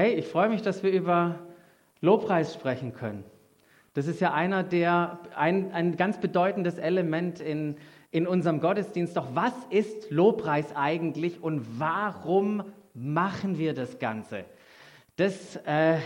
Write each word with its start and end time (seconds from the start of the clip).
Hey, 0.00 0.14
ich 0.14 0.28
freue 0.28 0.48
mich, 0.48 0.62
dass 0.62 0.82
wir 0.82 0.92
über 0.92 1.40
Lobpreis 2.00 2.54
sprechen 2.54 2.94
können. 2.94 3.22
Das 3.92 4.06
ist 4.06 4.18
ja 4.18 4.32
einer 4.32 4.62
der, 4.62 5.18
ein, 5.36 5.72
ein 5.72 5.98
ganz 5.98 6.18
bedeutendes 6.18 6.78
Element 6.78 7.38
in, 7.38 7.76
in 8.10 8.26
unserem 8.26 8.60
Gottesdienst. 8.60 9.14
Doch 9.14 9.34
was 9.34 9.52
ist 9.68 10.10
Lobpreis 10.10 10.74
eigentlich 10.74 11.42
und 11.42 11.78
warum 11.78 12.62
machen 12.94 13.58
wir 13.58 13.74
das 13.74 13.98
Ganze? 13.98 14.46
Das 15.16 15.56
äh, 15.66 15.98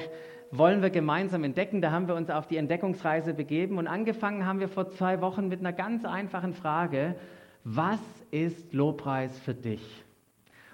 wollen 0.50 0.82
wir 0.82 0.90
gemeinsam 0.90 1.44
entdecken. 1.44 1.80
Da 1.80 1.92
haben 1.92 2.08
wir 2.08 2.16
uns 2.16 2.30
auf 2.30 2.48
die 2.48 2.56
Entdeckungsreise 2.56 3.32
begeben 3.32 3.78
und 3.78 3.86
angefangen 3.86 4.44
haben 4.44 4.58
wir 4.58 4.68
vor 4.68 4.90
zwei 4.90 5.20
Wochen 5.20 5.46
mit 5.46 5.60
einer 5.60 5.72
ganz 5.72 6.04
einfachen 6.04 6.52
Frage. 6.52 7.14
Was 7.62 8.00
ist 8.32 8.74
Lobpreis 8.74 9.38
für 9.38 9.54
dich? 9.54 10.04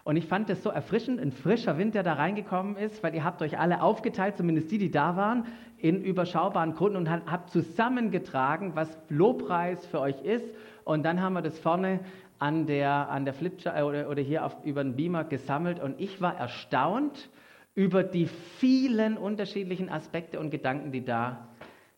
Und 0.04 0.16
ich 0.16 0.26
fand 0.26 0.48
es 0.50 0.62
so 0.62 0.70
erfrischend, 0.70 1.20
ein 1.20 1.32
frischer 1.32 1.76
Wind, 1.76 1.94
der 1.94 2.02
da 2.02 2.14
reingekommen 2.14 2.76
ist, 2.76 3.02
weil 3.02 3.14
ihr 3.14 3.24
habt 3.24 3.42
euch 3.42 3.58
alle 3.58 3.82
aufgeteilt, 3.82 4.36
zumindest 4.36 4.70
die, 4.70 4.78
die 4.78 4.90
da 4.90 5.16
waren, 5.16 5.46
in 5.76 6.02
überschaubaren 6.02 6.74
Gründen 6.74 6.96
und 6.96 7.10
habt 7.10 7.50
zusammengetragen, 7.50 8.72
was 8.74 8.98
Lobpreis 9.08 9.84
für 9.86 10.00
euch 10.00 10.20
ist. 10.22 10.44
Und 10.84 11.04
dann 11.04 11.20
haben 11.20 11.34
wir 11.34 11.42
das 11.42 11.58
vorne 11.58 12.00
an 12.38 12.66
der, 12.66 13.10
an 13.10 13.24
der 13.24 13.34
Flipchart 13.34 13.78
äh, 13.78 13.82
oder, 13.82 14.08
oder 14.08 14.22
hier 14.22 14.44
auf, 14.44 14.56
über 14.64 14.82
den 14.82 14.96
Beamer 14.96 15.24
gesammelt 15.24 15.78
und 15.78 16.00
ich 16.00 16.20
war 16.20 16.36
erstaunt 16.36 17.28
über 17.74 18.02
die 18.02 18.26
vielen 18.26 19.16
unterschiedlichen 19.16 19.90
Aspekte 19.90 20.40
und 20.40 20.50
Gedanken, 20.50 20.90
die 20.90 21.04
da 21.04 21.48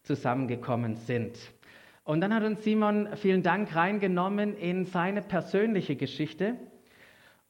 zusammengekommen 0.02 0.96
sind. 0.96 1.38
Und 2.04 2.20
dann 2.20 2.34
hat 2.34 2.42
uns 2.42 2.64
Simon, 2.64 3.08
vielen 3.14 3.44
Dank, 3.44 3.74
reingenommen 3.74 4.56
in 4.56 4.84
seine 4.84 5.22
persönliche 5.22 5.94
Geschichte 5.94 6.56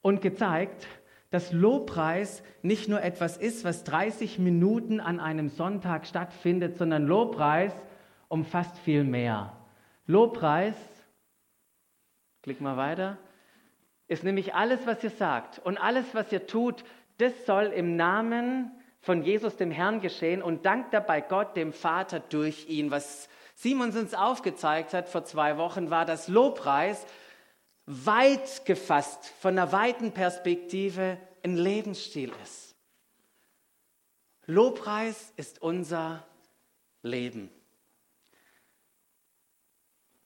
und 0.02 0.20
gezeigt, 0.20 0.87
dass 1.30 1.51
Lobpreis 1.52 2.42
nicht 2.61 2.88
nur 2.88 3.02
etwas 3.02 3.38
ist, 3.38 3.65
was 3.65 3.84
30 3.84 4.38
Minuten 4.38 5.01
an 5.01 5.19
einem 5.19 5.48
Sonntag 5.48 6.06
stattfindet, 6.06 6.77
sondern 6.77 7.06
Lobpreis 7.06 7.72
umfasst 8.28 8.78
viel 8.78 9.05
mehr. 9.05 9.56
Lobpreis, 10.06 10.75
klick 12.42 12.61
mal 12.61 12.77
weiter, 12.77 13.17
ist 14.09 14.25
nämlich 14.25 14.55
alles, 14.55 14.86
was 14.86 15.03
ihr 15.03 15.11
sagt 15.11 15.59
und 15.61 15.78
alles, 15.78 16.05
was 16.12 16.31
ihr 16.33 16.47
tut, 16.47 16.84
das 17.16 17.47
soll 17.47 17.66
im 17.66 17.97
Namen 17.97 18.70
von 19.00 19.22
Jesus 19.22 19.56
dem 19.56 19.70
Herrn 19.70 20.00
geschehen 20.00 20.42
und 20.42 20.66
dankt 20.66 20.92
dabei 20.92 21.20
Gott, 21.20 21.56
dem 21.56 21.72
Vater, 21.72 22.20
durch 22.20 22.69
ihn. 22.69 22.91
Was 22.91 23.28
Simons 23.55 23.97
uns 23.97 24.12
aufgezeigt 24.14 24.92
hat 24.92 25.09
vor 25.09 25.25
zwei 25.25 25.56
Wochen, 25.56 25.91
war, 25.91 26.05
dass 26.05 26.28
Lobpreis 26.28 27.06
weit 27.86 28.64
gefasst, 28.64 29.27
von 29.41 29.58
einer 29.58 29.72
weiten 29.72 30.12
Perspektive 30.12 31.19
ein 31.42 31.56
Lebensstil 31.56 32.33
ist. 32.42 32.75
Lobpreis 34.47 35.33
ist 35.36 35.62
unser 35.62 36.25
Leben. 37.03 37.50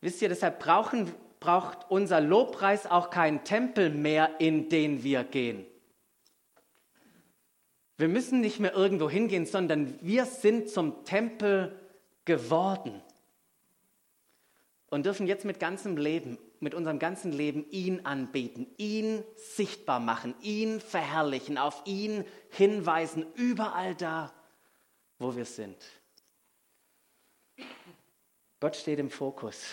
Wisst 0.00 0.22
ihr, 0.22 0.28
deshalb 0.28 0.58
brauchen, 0.58 1.12
braucht 1.40 1.90
unser 1.90 2.20
Lobpreis 2.20 2.86
auch 2.86 3.10
keinen 3.10 3.44
Tempel 3.44 3.90
mehr, 3.90 4.40
in 4.40 4.68
den 4.68 5.02
wir 5.02 5.24
gehen. 5.24 5.66
Wir 7.98 8.08
müssen 8.08 8.40
nicht 8.40 8.60
mehr 8.60 8.74
irgendwo 8.74 9.08
hingehen, 9.08 9.46
sondern 9.46 9.98
wir 10.02 10.26
sind 10.26 10.68
zum 10.68 11.04
Tempel 11.04 11.78
geworden 12.26 13.02
und 14.90 15.06
dürfen 15.06 15.26
jetzt 15.26 15.46
mit 15.46 15.58
ganzem 15.58 15.96
Leben 15.96 16.38
mit 16.60 16.74
unserem 16.74 16.98
ganzen 16.98 17.32
Leben 17.32 17.66
ihn 17.70 18.04
anbeten, 18.04 18.66
ihn 18.76 19.22
sichtbar 19.34 20.00
machen, 20.00 20.34
ihn 20.40 20.80
verherrlichen, 20.80 21.58
auf 21.58 21.82
ihn 21.84 22.24
hinweisen, 22.50 23.26
überall 23.34 23.94
da, 23.94 24.32
wo 25.18 25.36
wir 25.36 25.44
sind. 25.44 25.76
Gott 28.60 28.76
steht 28.76 28.98
im 28.98 29.10
Fokus. 29.10 29.66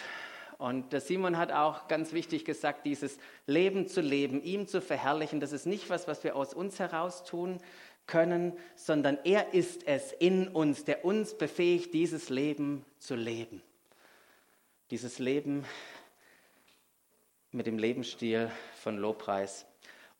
Und 0.58 0.94
der 0.94 1.02
Simon 1.02 1.38
hat 1.38 1.52
auch 1.52 1.88
ganz 1.88 2.14
wichtig 2.14 2.46
gesagt, 2.46 2.86
dieses 2.86 3.18
Leben 3.48 3.88
zu 3.88 4.02
leben, 4.02 4.42
ihm 4.42 4.68
zu 4.68 4.82
verherrlichen, 4.82 5.40
das 5.40 5.52
ist 5.52 5.66
nicht 5.66 5.90
was, 5.90 6.08
was 6.08 6.24
wir 6.24 6.36
aus 6.36 6.54
uns 6.54 6.80
heraus 6.80 7.26
tun 7.26 7.60
können, 8.08 8.54
sondern 8.76 9.18
er 9.24 9.54
ist 9.54 9.88
es 9.88 10.12
in 10.12 10.48
uns, 10.48 10.84
der 10.86 11.06
uns 11.06 11.38
befähigt, 11.38 11.94
dieses 11.94 12.30
Leben 12.30 12.86
zu 13.00 13.16
leben. 13.16 13.62
Dieses 14.92 15.20
Leben 15.20 15.66
mit 17.54 17.68
dem 17.68 17.78
Lebensstil 17.78 18.52
von 18.82 18.98
Lobpreis. 18.98 19.66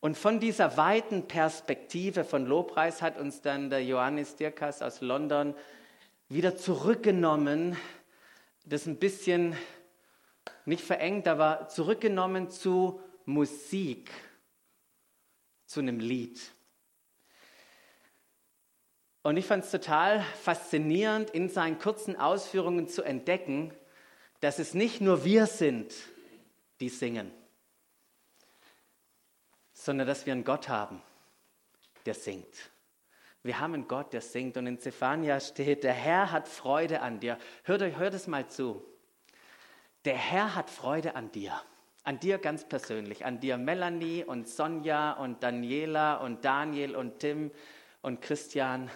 Und 0.00 0.16
von 0.16 0.38
dieser 0.38 0.76
weiten 0.76 1.26
Perspektive 1.26 2.24
von 2.24 2.46
Lobpreis 2.46 3.02
hat 3.02 3.18
uns 3.18 3.42
dann 3.42 3.70
der 3.70 3.84
Johannes 3.84 4.36
Dirkas 4.36 4.82
aus 4.82 5.00
London 5.00 5.54
wieder 6.28 6.56
zurückgenommen, 6.56 7.76
das 8.64 8.86
ein 8.86 8.98
bisschen 8.98 9.56
nicht 10.64 10.82
verengt, 10.82 11.26
aber 11.26 11.68
zurückgenommen 11.68 12.50
zu 12.50 13.00
Musik, 13.24 14.10
zu 15.66 15.80
einem 15.80 15.98
Lied. 15.98 16.40
Und 19.22 19.38
ich 19.38 19.46
fand 19.46 19.64
es 19.64 19.70
total 19.70 20.22
faszinierend, 20.42 21.30
in 21.30 21.48
seinen 21.48 21.78
kurzen 21.78 22.14
Ausführungen 22.14 22.88
zu 22.88 23.02
entdecken, 23.02 23.72
dass 24.40 24.58
es 24.58 24.74
nicht 24.74 25.00
nur 25.00 25.24
wir 25.24 25.46
sind, 25.46 25.92
die 26.84 26.90
singen, 26.90 27.32
sondern 29.72 30.06
dass 30.06 30.26
wir 30.26 30.34
einen 30.34 30.44
Gott 30.44 30.68
haben, 30.68 31.00
der 32.04 32.12
singt. 32.12 32.70
Wir 33.42 33.58
haben 33.58 33.72
einen 33.72 33.88
Gott, 33.88 34.12
der 34.12 34.20
singt. 34.20 34.58
Und 34.58 34.66
in 34.66 34.78
Zephania 34.78 35.40
steht, 35.40 35.82
der 35.82 35.94
Herr 35.94 36.30
hat 36.30 36.46
Freude 36.46 37.00
an 37.00 37.20
dir. 37.20 37.38
Hört 37.62 37.80
euch, 37.80 37.96
hört 37.96 38.12
es 38.12 38.26
mal 38.26 38.48
zu. 38.48 38.84
Der 40.04 40.16
Herr 40.16 40.54
hat 40.54 40.68
Freude 40.68 41.16
an 41.16 41.32
dir. 41.32 41.58
An 42.02 42.20
dir 42.20 42.36
ganz 42.36 42.68
persönlich. 42.68 43.24
An 43.24 43.40
dir 43.40 43.56
Melanie 43.56 44.22
und 44.22 44.46
Sonja 44.46 45.12
und 45.12 45.42
Daniela 45.42 46.16
und 46.16 46.44
Daniel 46.44 46.96
und 46.96 47.18
Tim 47.18 47.50
und 48.02 48.20
Christian 48.20 48.90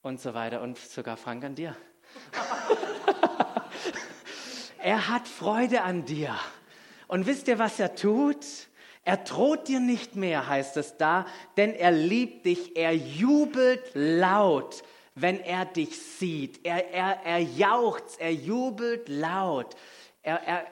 und 0.00 0.22
so 0.22 0.32
weiter. 0.32 0.62
Und 0.62 0.78
sogar 0.78 1.18
Frank 1.18 1.44
an 1.44 1.54
dir. 1.54 1.76
er 4.78 5.08
hat 5.08 5.28
Freude 5.28 5.82
an 5.82 6.06
dir. 6.06 6.34
Und 7.10 7.26
wisst 7.26 7.48
ihr, 7.48 7.58
was 7.58 7.80
er 7.80 7.96
tut? 7.96 8.46
Er 9.02 9.16
droht 9.16 9.66
dir 9.66 9.80
nicht 9.80 10.14
mehr, 10.14 10.46
heißt 10.46 10.76
es 10.76 10.96
da, 10.96 11.26
denn 11.56 11.74
er 11.74 11.90
liebt 11.90 12.46
dich, 12.46 12.76
er 12.76 12.94
jubelt 12.94 13.82
laut, 13.94 14.84
wenn 15.16 15.40
er 15.40 15.64
dich 15.64 16.00
sieht. 16.00 16.64
Er, 16.64 16.92
er, 16.92 17.20
er 17.24 17.40
jauchzt, 17.40 18.20
er 18.20 18.32
jubelt 18.32 19.08
laut. 19.08 19.74
Er, 20.22 20.40
er, 20.46 20.66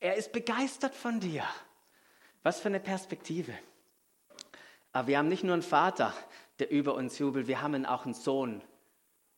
er 0.00 0.16
ist 0.16 0.32
begeistert 0.32 0.92
von 0.92 1.20
dir. 1.20 1.44
Was 2.42 2.58
für 2.58 2.66
eine 2.66 2.80
Perspektive. 2.80 3.52
Aber 4.90 5.06
wir 5.06 5.18
haben 5.18 5.28
nicht 5.28 5.44
nur 5.44 5.52
einen 5.52 5.62
Vater, 5.62 6.12
der 6.58 6.68
über 6.72 6.96
uns 6.96 7.16
jubelt, 7.20 7.46
wir 7.46 7.62
haben 7.62 7.86
auch 7.86 8.06
einen 8.06 8.14
Sohn, 8.14 8.60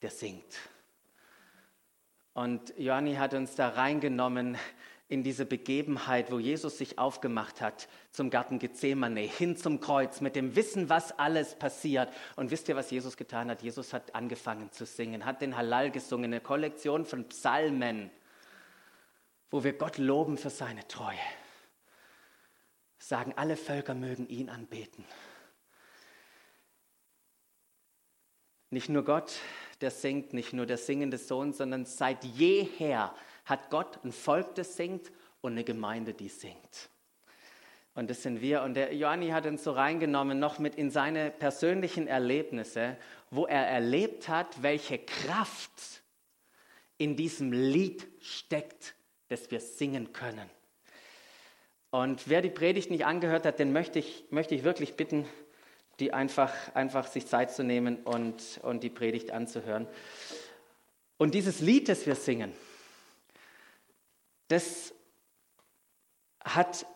der 0.00 0.10
singt. 0.10 0.56
Und 2.32 2.72
Johanni 2.78 3.16
hat 3.16 3.34
uns 3.34 3.54
da 3.54 3.69
reingenommen 3.69 4.56
in 5.09 5.23
diese 5.23 5.47
Begebenheit, 5.47 6.31
wo 6.31 6.39
Jesus 6.39 6.77
sich 6.77 6.99
aufgemacht 6.99 7.63
hat 7.63 7.89
zum 8.13 8.29
Garten 8.29 8.59
Gethsemane, 8.59 9.21
hin 9.21 9.57
zum 9.57 9.81
Kreuz, 9.81 10.21
mit 10.21 10.37
dem 10.37 10.55
Wissen, 10.55 10.91
was 10.91 11.19
alles 11.19 11.55
passiert. 11.55 12.13
Und 12.37 12.51
wisst 12.51 12.69
ihr, 12.69 12.77
was 12.77 12.91
Jesus 12.91 13.17
getan 13.17 13.51
hat? 13.51 13.63
Jesus 13.63 13.95
hat 13.95 14.15
angefangen 14.15 14.71
zu 14.71 14.85
singen, 14.85 15.25
hat 15.25 15.41
den 15.41 15.57
Halal 15.57 15.91
gesungen, 15.91 16.27
eine 16.27 16.43
Kollektion 16.43 17.07
von 17.07 17.27
Psalmen, 17.29 18.11
wo 19.51 19.65
wir 19.65 19.73
Gott 19.73 19.97
loben 19.97 20.37
für 20.37 20.51
seine 20.51 20.87
Treue. 20.89 21.17
Sagen, 22.99 23.33
alle 23.37 23.57
Völker 23.57 23.95
mögen 23.95 24.29
ihn 24.29 24.51
anbeten. 24.51 25.07
Nicht 28.69 28.91
nur 28.91 29.04
Gott, 29.04 29.39
der 29.81 29.91
singt, 29.91 30.34
nicht 30.34 30.53
nur 30.53 30.66
der 30.66 30.77
singende 30.77 31.16
Sohn, 31.16 31.54
sondern 31.54 31.87
seit 31.87 32.25
jeher 32.25 33.15
hat 33.48 33.71
Gott 33.71 33.98
ein 34.04 34.12
Volk, 34.12 34.54
das 34.54 34.77
singt 34.77 35.10
und 35.41 35.53
eine 35.53 35.65
Gemeinde, 35.65 36.15
die 36.15 36.28
singt. 36.28 36.91
Und 37.95 38.10
das 38.10 38.22
sind 38.22 38.41
wir. 38.41 38.62
Und 38.62 38.74
der 38.74 38.95
Johanni 38.95 39.30
hat 39.30 39.47
uns 39.47 39.65
so 39.65 39.72
reingenommen, 39.72 40.39
noch 40.39 40.59
mit 40.59 40.77
in 40.77 40.91
seine 40.91 41.30
persönlichen 41.30 42.06
Erlebnisse, 42.06 42.97
wo 43.30 43.47
er 43.47 43.66
erlebt 43.66 44.28
hat, 44.28 44.62
welche 44.62 44.98
Kraft 44.98 46.03
in 46.97 47.16
diesem 47.16 47.53
Lied 47.53 48.06
steckt, 48.21 48.95
das 49.28 49.51
wir 49.51 49.60
singen 49.60 50.12
können. 50.12 50.48
Und 51.91 52.28
wer 52.28 52.42
die 52.42 52.51
Predigt 52.51 52.91
nicht 52.91 53.06
angehört 53.06 53.47
hat, 53.47 53.59
den 53.59 53.72
möchte 53.72 53.98
ich, 53.98 54.27
möchte 54.30 54.54
ich 54.54 54.62
wirklich 54.62 54.94
bitten, 54.94 55.27
die 56.01 56.12
einfach, 56.12 56.53
einfach 56.74 57.06
sich 57.06 57.27
Zeit 57.27 57.51
zu 57.51 57.65
nehmen 57.65 57.97
und, 58.04 58.60
und 58.62 58.83
die 58.83 58.91
Predigt 58.91 59.33
anzuhören. 59.33 59.89
Und 61.16 61.34
dieses 61.34 61.60
Lied, 61.60 61.89
das 61.89 62.06
wir 62.06 62.15
singen, 62.15 62.53
das 64.48 64.95
hat 66.45 66.86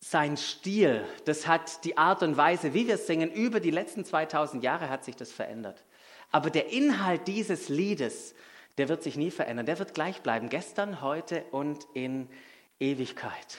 sein 0.00 0.36
Stil, 0.36 1.04
das 1.24 1.46
hat 1.46 1.84
die 1.84 1.96
Art 1.98 2.22
und 2.22 2.36
Weise, 2.36 2.74
wie 2.74 2.86
wir 2.86 2.98
singen, 2.98 3.32
über 3.32 3.60
die 3.60 3.70
letzten 3.70 4.04
2000 4.04 4.62
Jahre 4.62 4.90
hat 4.90 5.04
sich 5.04 5.16
das 5.16 5.32
verändert. 5.32 5.84
Aber 6.30 6.50
der 6.50 6.70
Inhalt 6.72 7.26
dieses 7.26 7.68
Liedes, 7.68 8.34
der 8.76 8.88
wird 8.88 9.02
sich 9.02 9.16
nie 9.16 9.30
verändern. 9.30 9.66
Der 9.66 9.78
wird 9.78 9.92
gleich 9.92 10.22
bleiben, 10.22 10.48
gestern, 10.48 11.02
heute 11.02 11.44
und 11.50 11.86
in 11.94 12.28
Ewigkeit. 12.78 13.58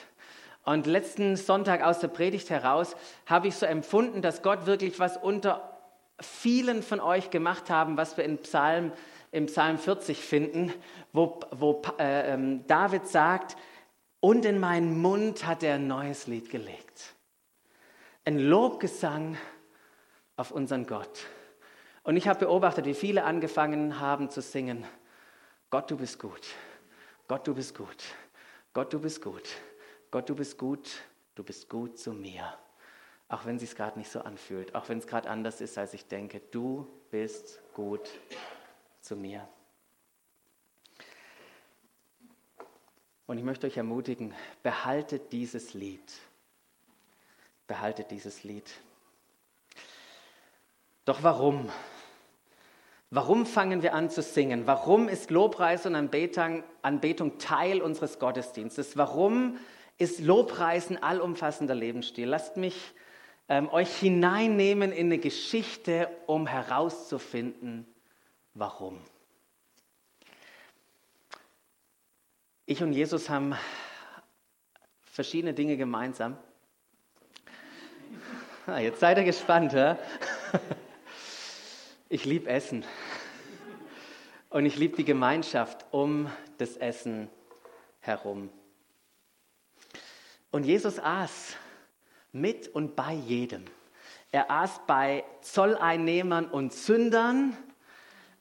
Und 0.64 0.86
letzten 0.86 1.36
Sonntag 1.36 1.82
aus 1.82 2.00
der 2.00 2.08
Predigt 2.08 2.50
heraus 2.50 2.96
habe 3.26 3.48
ich 3.48 3.56
so 3.56 3.66
empfunden, 3.66 4.22
dass 4.22 4.42
Gott 4.42 4.66
wirklich 4.66 4.98
was 4.98 5.16
unter 5.16 5.78
vielen 6.20 6.82
von 6.82 7.00
euch 7.00 7.30
gemacht 7.30 7.70
haben, 7.70 7.96
was 7.96 8.16
wir 8.16 8.24
in 8.24 8.38
Psalm, 8.38 8.92
im 9.32 9.46
Psalm 9.46 9.78
40 9.78 10.18
finden, 10.18 10.72
wo, 11.12 11.40
wo 11.52 11.82
äh, 11.98 12.34
ähm, 12.34 12.66
David 12.66 13.06
sagt, 13.06 13.56
und 14.20 14.44
in 14.44 14.60
meinen 14.60 15.00
Mund 15.00 15.46
hat 15.46 15.62
er 15.62 15.76
ein 15.76 15.86
neues 15.86 16.26
Lied 16.26 16.50
gelegt. 16.50 17.14
Ein 18.24 18.38
Lobgesang 18.38 19.38
auf 20.36 20.50
unseren 20.50 20.86
Gott. 20.86 21.26
Und 22.02 22.16
ich 22.16 22.28
habe 22.28 22.40
beobachtet, 22.40 22.84
wie 22.84 22.94
viele 22.94 23.24
angefangen 23.24 23.98
haben 23.98 24.30
zu 24.30 24.42
singen, 24.42 24.84
Gott, 25.70 25.90
du 25.90 25.96
bist 25.96 26.18
gut, 26.18 26.48
Gott, 27.28 27.46
du 27.46 27.54
bist 27.54 27.76
gut, 27.76 28.04
Gott, 28.72 28.92
du 28.92 28.98
bist 28.98 29.22
gut, 29.22 29.48
Gott, 30.10 30.28
du 30.28 30.34
bist 30.34 30.58
gut, 30.58 30.90
du 31.34 31.44
bist 31.44 31.68
gut 31.68 31.98
zu 31.98 32.12
mir. 32.12 32.54
Auch 33.28 33.46
wenn 33.46 33.56
es 33.56 33.62
sich 33.62 33.76
gerade 33.76 33.96
nicht 33.98 34.10
so 34.10 34.20
anfühlt, 34.20 34.74
auch 34.74 34.88
wenn 34.88 34.98
es 34.98 35.06
gerade 35.06 35.30
anders 35.30 35.60
ist, 35.60 35.78
als 35.78 35.94
ich 35.94 36.06
denke, 36.06 36.40
du 36.50 36.88
bist 37.10 37.60
gut 37.74 38.10
zu 39.00 39.16
mir. 39.16 39.46
Und 43.26 43.38
ich 43.38 43.44
möchte 43.44 43.66
euch 43.66 43.76
ermutigen, 43.76 44.34
behaltet 44.62 45.32
dieses 45.32 45.74
Lied. 45.74 46.12
Behaltet 47.66 48.10
dieses 48.10 48.42
Lied. 48.42 48.68
Doch 51.04 51.22
warum? 51.22 51.70
Warum 53.10 53.46
fangen 53.46 53.82
wir 53.82 53.94
an 53.94 54.10
zu 54.10 54.22
singen? 54.22 54.66
Warum 54.66 55.08
ist 55.08 55.30
Lobpreis 55.30 55.86
und 55.86 55.94
Anbetung, 55.94 56.62
Anbetung 56.82 57.38
Teil 57.38 57.82
unseres 57.82 58.18
Gottesdienstes? 58.18 58.96
Warum 58.96 59.58
ist 59.98 60.20
Lobpreisen 60.20 61.02
allumfassender 61.02 61.74
Lebensstil? 61.74 62.28
Lasst 62.28 62.56
mich 62.56 62.94
ähm, 63.48 63.68
euch 63.68 63.94
hineinnehmen 63.96 64.92
in 64.92 65.06
eine 65.06 65.18
Geschichte, 65.18 66.08
um 66.26 66.46
herauszufinden, 66.46 67.86
warum. 68.54 69.00
Ich 72.66 72.82
und 72.82 72.92
Jesus 72.92 73.28
haben 73.28 73.54
verschiedene 75.02 75.54
Dinge 75.54 75.76
gemeinsam. 75.76 76.36
Ah, 78.66 78.78
jetzt 78.78 79.00
seid 79.00 79.18
ihr 79.18 79.24
gespannt, 79.24 79.72
ja? 79.72 79.98
Ich 82.08 82.24
liebe 82.24 82.48
Essen. 82.48 82.84
Und 84.48 84.66
ich 84.66 84.76
liebe 84.76 84.96
die 84.96 85.04
Gemeinschaft 85.04 85.86
um 85.92 86.30
das 86.58 86.76
Essen 86.76 87.28
herum. 88.00 88.50
Und 90.50 90.64
Jesus 90.64 90.98
aß 90.98 91.56
mit 92.32 92.66
und 92.68 92.96
bei 92.96 93.12
jedem. 93.12 93.64
Er 94.32 94.50
aß 94.50 94.80
bei 94.86 95.24
Zolleinnehmern 95.40 96.46
und 96.46 96.72
Sündern 96.72 97.56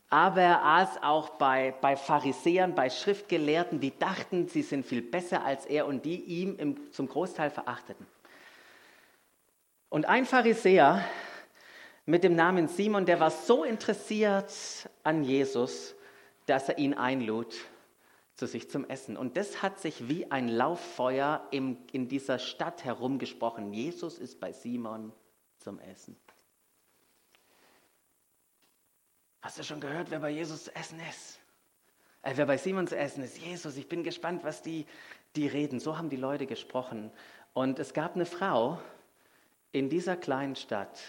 aber 0.10 0.42
er 0.42 0.66
aß 0.66 1.04
auch 1.04 1.30
bei, 1.30 1.74
bei 1.82 1.96
Pharisäern, 1.96 2.74
bei 2.74 2.90
Schriftgelehrten, 2.90 3.80
die 3.80 3.98
dachten, 3.98 4.48
sie 4.48 4.64
sind 4.64 4.86
viel 4.86 5.02
besser 5.02 5.46
als 5.46 5.66
er 5.66 5.86
und 5.86 6.06
die 6.06 6.22
ihm 6.22 6.56
im, 6.58 6.92
zum 6.92 7.08
Großteil 7.08 7.52
verachteten. 7.52 8.08
Und 9.90 10.08
ein 10.08 10.26
Pharisäer 10.26 11.04
mit 12.06 12.24
dem 12.24 12.36
Namen 12.36 12.68
Simon, 12.68 13.06
der 13.06 13.20
war 13.20 13.30
so 13.30 13.64
interessiert 13.64 14.52
an 15.04 15.24
Jesus, 15.24 15.96
dass 16.48 16.70
er 16.70 16.80
ihn 16.80 16.96
einlud 16.96 17.56
zu 18.34 18.48
sich 18.48 18.70
zum 18.70 18.90
Essen. 18.90 19.16
Und 19.16 19.38
das 19.38 19.62
hat 19.62 19.80
sich 19.80 20.08
wie 20.08 20.32
ein 20.32 20.48
Lauffeuer 20.48 21.46
im, 21.52 21.78
in 21.92 22.08
dieser 22.08 22.40
Stadt 22.40 22.84
herumgesprochen. 22.84 23.74
Jesus 23.74 24.18
ist 24.18 24.40
bei 24.40 24.54
Simon 24.54 25.12
zum 25.58 25.80
Essen. 25.80 26.16
Hast 29.42 29.58
du 29.58 29.64
schon 29.64 29.80
gehört, 29.80 30.12
wer 30.12 30.20
bei 30.20 30.30
Jesus 30.30 30.66
zu 30.66 30.76
essen 30.76 31.00
ist? 31.10 31.40
Äh, 32.22 32.34
wer 32.36 32.46
bei 32.46 32.58
Simon 32.58 32.88
zu 32.88 32.98
essen 32.98 33.24
ist? 33.24 33.38
Jesus, 33.38 33.78
ich 33.78 33.88
bin 33.88 34.04
gespannt, 34.04 34.44
was 34.44 34.62
die, 34.62 34.86
die 35.36 35.48
reden. 35.48 35.80
So 35.80 35.98
haben 35.98 36.10
die 36.10 36.18
Leute 36.18 36.46
gesprochen. 36.46 37.12
Und 37.54 37.80
es 37.80 37.94
gab 37.94 38.16
eine 38.16 38.26
Frau 38.26 38.82
in 39.72 39.90
dieser 39.90 40.18
kleinen 40.18 40.56
Stadt, 40.56 41.00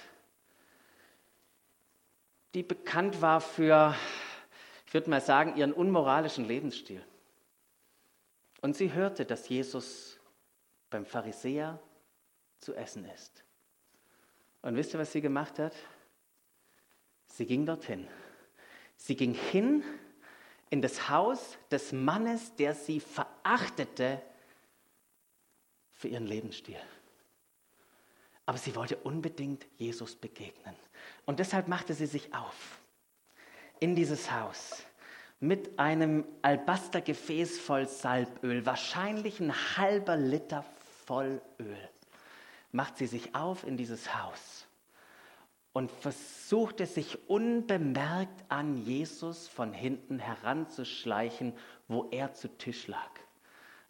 die 2.54 2.62
bekannt 2.62 3.22
war 3.22 3.40
für, 3.40 3.94
ich 4.86 4.94
würde 4.94 5.10
mal 5.10 5.20
sagen, 5.20 5.56
ihren 5.56 5.72
unmoralischen 5.72 6.44
Lebensstil. 6.44 7.04
Und 8.60 8.76
sie 8.76 8.92
hörte, 8.92 9.24
dass 9.24 9.48
Jesus 9.48 10.18
beim 10.90 11.06
Pharisäer 11.06 11.78
zu 12.58 12.74
essen 12.74 13.04
ist. 13.06 13.44
Und 14.62 14.76
wisst 14.76 14.92
ihr, 14.92 15.00
was 15.00 15.12
sie 15.12 15.20
gemacht 15.20 15.58
hat? 15.58 15.74
Sie 17.26 17.46
ging 17.46 17.64
dorthin. 17.64 18.06
Sie 19.00 19.16
ging 19.16 19.32
hin 19.32 19.82
in 20.68 20.82
das 20.82 21.08
Haus 21.08 21.56
des 21.70 21.90
Mannes, 21.90 22.54
der 22.56 22.74
sie 22.74 23.00
verachtete 23.00 24.20
für 25.90 26.08
ihren 26.08 26.26
Lebensstil. 26.26 26.76
Aber 28.44 28.58
sie 28.58 28.76
wollte 28.76 28.96
unbedingt 28.98 29.66
Jesus 29.78 30.14
begegnen. 30.14 30.76
Und 31.24 31.40
deshalb 31.40 31.66
machte 31.66 31.94
sie 31.94 32.04
sich 32.04 32.34
auf 32.34 32.78
in 33.80 33.96
dieses 33.96 34.30
Haus 34.30 34.84
mit 35.40 35.78
einem 35.78 36.26
Albastergefäß 36.42 37.58
voll 37.58 37.88
Salböl, 37.88 38.66
wahrscheinlich 38.66 39.40
ein 39.40 39.54
halber 39.78 40.16
Liter 40.18 40.62
voll 41.06 41.40
Öl. 41.58 41.88
Macht 42.70 42.98
sie 42.98 43.06
sich 43.06 43.34
auf 43.34 43.64
in 43.64 43.78
dieses 43.78 44.14
Haus 44.14 44.66
und 45.72 45.90
versuchte 45.90 46.86
sich 46.86 47.28
unbemerkt 47.28 48.44
an 48.48 48.76
Jesus 48.76 49.48
von 49.48 49.72
hinten 49.72 50.18
heranzuschleichen, 50.18 51.52
wo 51.86 52.08
er 52.10 52.34
zu 52.34 52.48
Tisch 52.48 52.88
lag. 52.88 53.10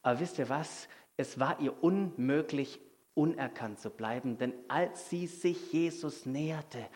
Aber 0.03 0.21
wisst 0.21 0.38
ihr 0.38 0.49
was? 0.49 0.88
Es 1.17 1.38
war 1.38 1.61
ihr 1.61 1.82
unmöglich, 1.82 2.81
unerkannt 3.15 3.81
zu 3.81 3.91
bleiben, 3.91 4.38
denn 4.38 4.55
als 4.69 5.11
sie 5.11 5.27
sich 5.27 5.73
Jesus 5.73 6.27
näherte, 6.27 6.87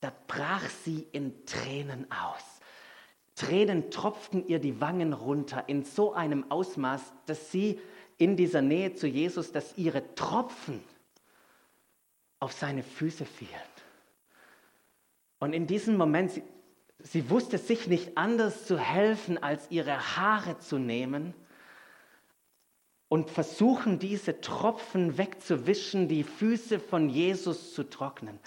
da 0.00 0.12
brach 0.26 0.68
sie 0.68 1.06
in 1.12 1.46
Tränen 1.46 2.06
aus. 2.10 2.60
Tränen 3.34 3.90
tropften 3.90 4.46
ihr 4.46 4.58
die 4.58 4.80
Wangen 4.80 5.12
runter 5.12 5.64
in 5.68 5.84
so 5.84 6.12
einem 6.12 6.50
Ausmaß, 6.50 7.12
dass 7.26 7.50
sie 7.52 7.80
in 8.18 8.36
dieser 8.36 8.60
Nähe 8.60 8.94
zu 8.94 9.06
Jesus, 9.06 9.52
dass 9.52 9.78
ihre 9.78 10.14
Tropfen 10.14 10.82
auf 12.38 12.52
seine 12.52 12.82
Füße 12.82 13.24
fielen. 13.24 13.69
Und 15.40 15.54
in 15.54 15.66
diesem 15.66 15.96
Moment, 15.96 16.30
sie, 16.30 16.44
sie 17.00 17.28
wusste 17.30 17.58
sich 17.58 17.88
nicht 17.88 18.16
anders 18.16 18.66
zu 18.66 18.78
helfen, 18.78 19.42
als 19.42 19.70
ihre 19.70 20.16
Haare 20.16 20.58
zu 20.58 20.78
nehmen 20.78 21.34
und 23.08 23.30
versuchen, 23.30 23.98
diese 23.98 24.40
Tropfen 24.40 25.18
wegzuwischen, 25.18 26.06
die 26.06 26.22
Füße 26.22 26.78
von 26.78 27.08
Jesus 27.08 27.74
zu 27.74 27.82
trocknen. 27.82 28.38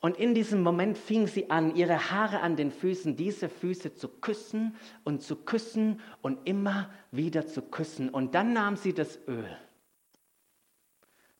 Und 0.00 0.18
in 0.18 0.34
diesem 0.34 0.62
Moment 0.62 0.98
fing 0.98 1.26
sie 1.26 1.50
an, 1.50 1.74
ihre 1.74 2.10
Haare 2.10 2.40
an 2.40 2.54
den 2.54 2.70
Füßen, 2.70 3.16
diese 3.16 3.48
Füße 3.48 3.94
zu 3.94 4.08
küssen 4.08 4.76
und 5.04 5.22
zu 5.22 5.36
küssen 5.36 6.00
und 6.20 6.46
immer 6.46 6.90
wieder 7.10 7.46
zu 7.46 7.62
küssen. 7.62 8.10
Und 8.10 8.34
dann 8.34 8.52
nahm 8.52 8.76
sie 8.76 8.92
das 8.92 9.18
Öl, 9.26 9.56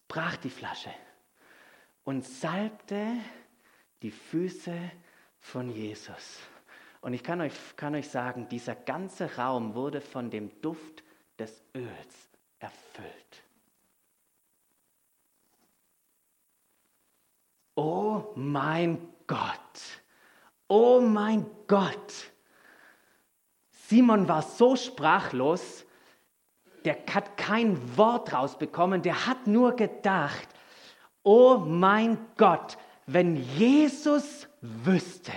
brach 0.09 0.37
die 0.38 0.50
Flasche 0.50 0.91
und 2.03 2.25
salbte 2.25 3.07
die 4.03 4.11
Füße 4.11 4.76
von 5.38 5.71
Jesus. 5.71 6.41
Und 7.00 7.15
ich 7.15 7.23
kann 7.23 7.41
euch, 7.41 7.55
kann 7.76 7.95
euch 7.95 8.09
sagen, 8.09 8.49
dieser 8.49 8.75
ganze 8.75 9.37
Raum 9.37 9.75
wurde 9.75 10.00
von 10.00 10.31
dem 10.31 10.50
Duft 10.61 11.05
des 11.38 11.62
Öls 11.75 12.29
erfüllt. 12.59 13.43
Oh 17.75 18.33
mein 18.35 18.99
Gott, 19.26 20.00
oh 20.67 21.00
mein 21.00 21.47
Gott. 21.67 22.33
Simon 23.71 24.26
war 24.26 24.43
so 24.43 24.75
sprachlos, 24.75 25.85
der 26.85 26.97
hat 27.12 27.37
kein 27.37 27.97
Wort 27.97 28.33
rausbekommen, 28.33 29.03
der 29.03 29.26
hat 29.26 29.47
nur 29.47 29.76
gedacht, 29.76 30.49
oh 31.23 31.59
mein 31.59 32.19
Gott, 32.37 32.79
wenn 33.07 33.37
Jesus 33.37 34.49
wüsste, 34.61 35.33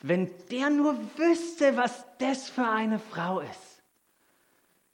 wenn 0.00 0.30
der 0.50 0.70
nur 0.70 0.96
wüsste, 1.16 1.76
was 1.76 2.04
das 2.18 2.50
für 2.50 2.66
eine 2.68 2.98
Frau 2.98 3.40
ist, 3.40 3.82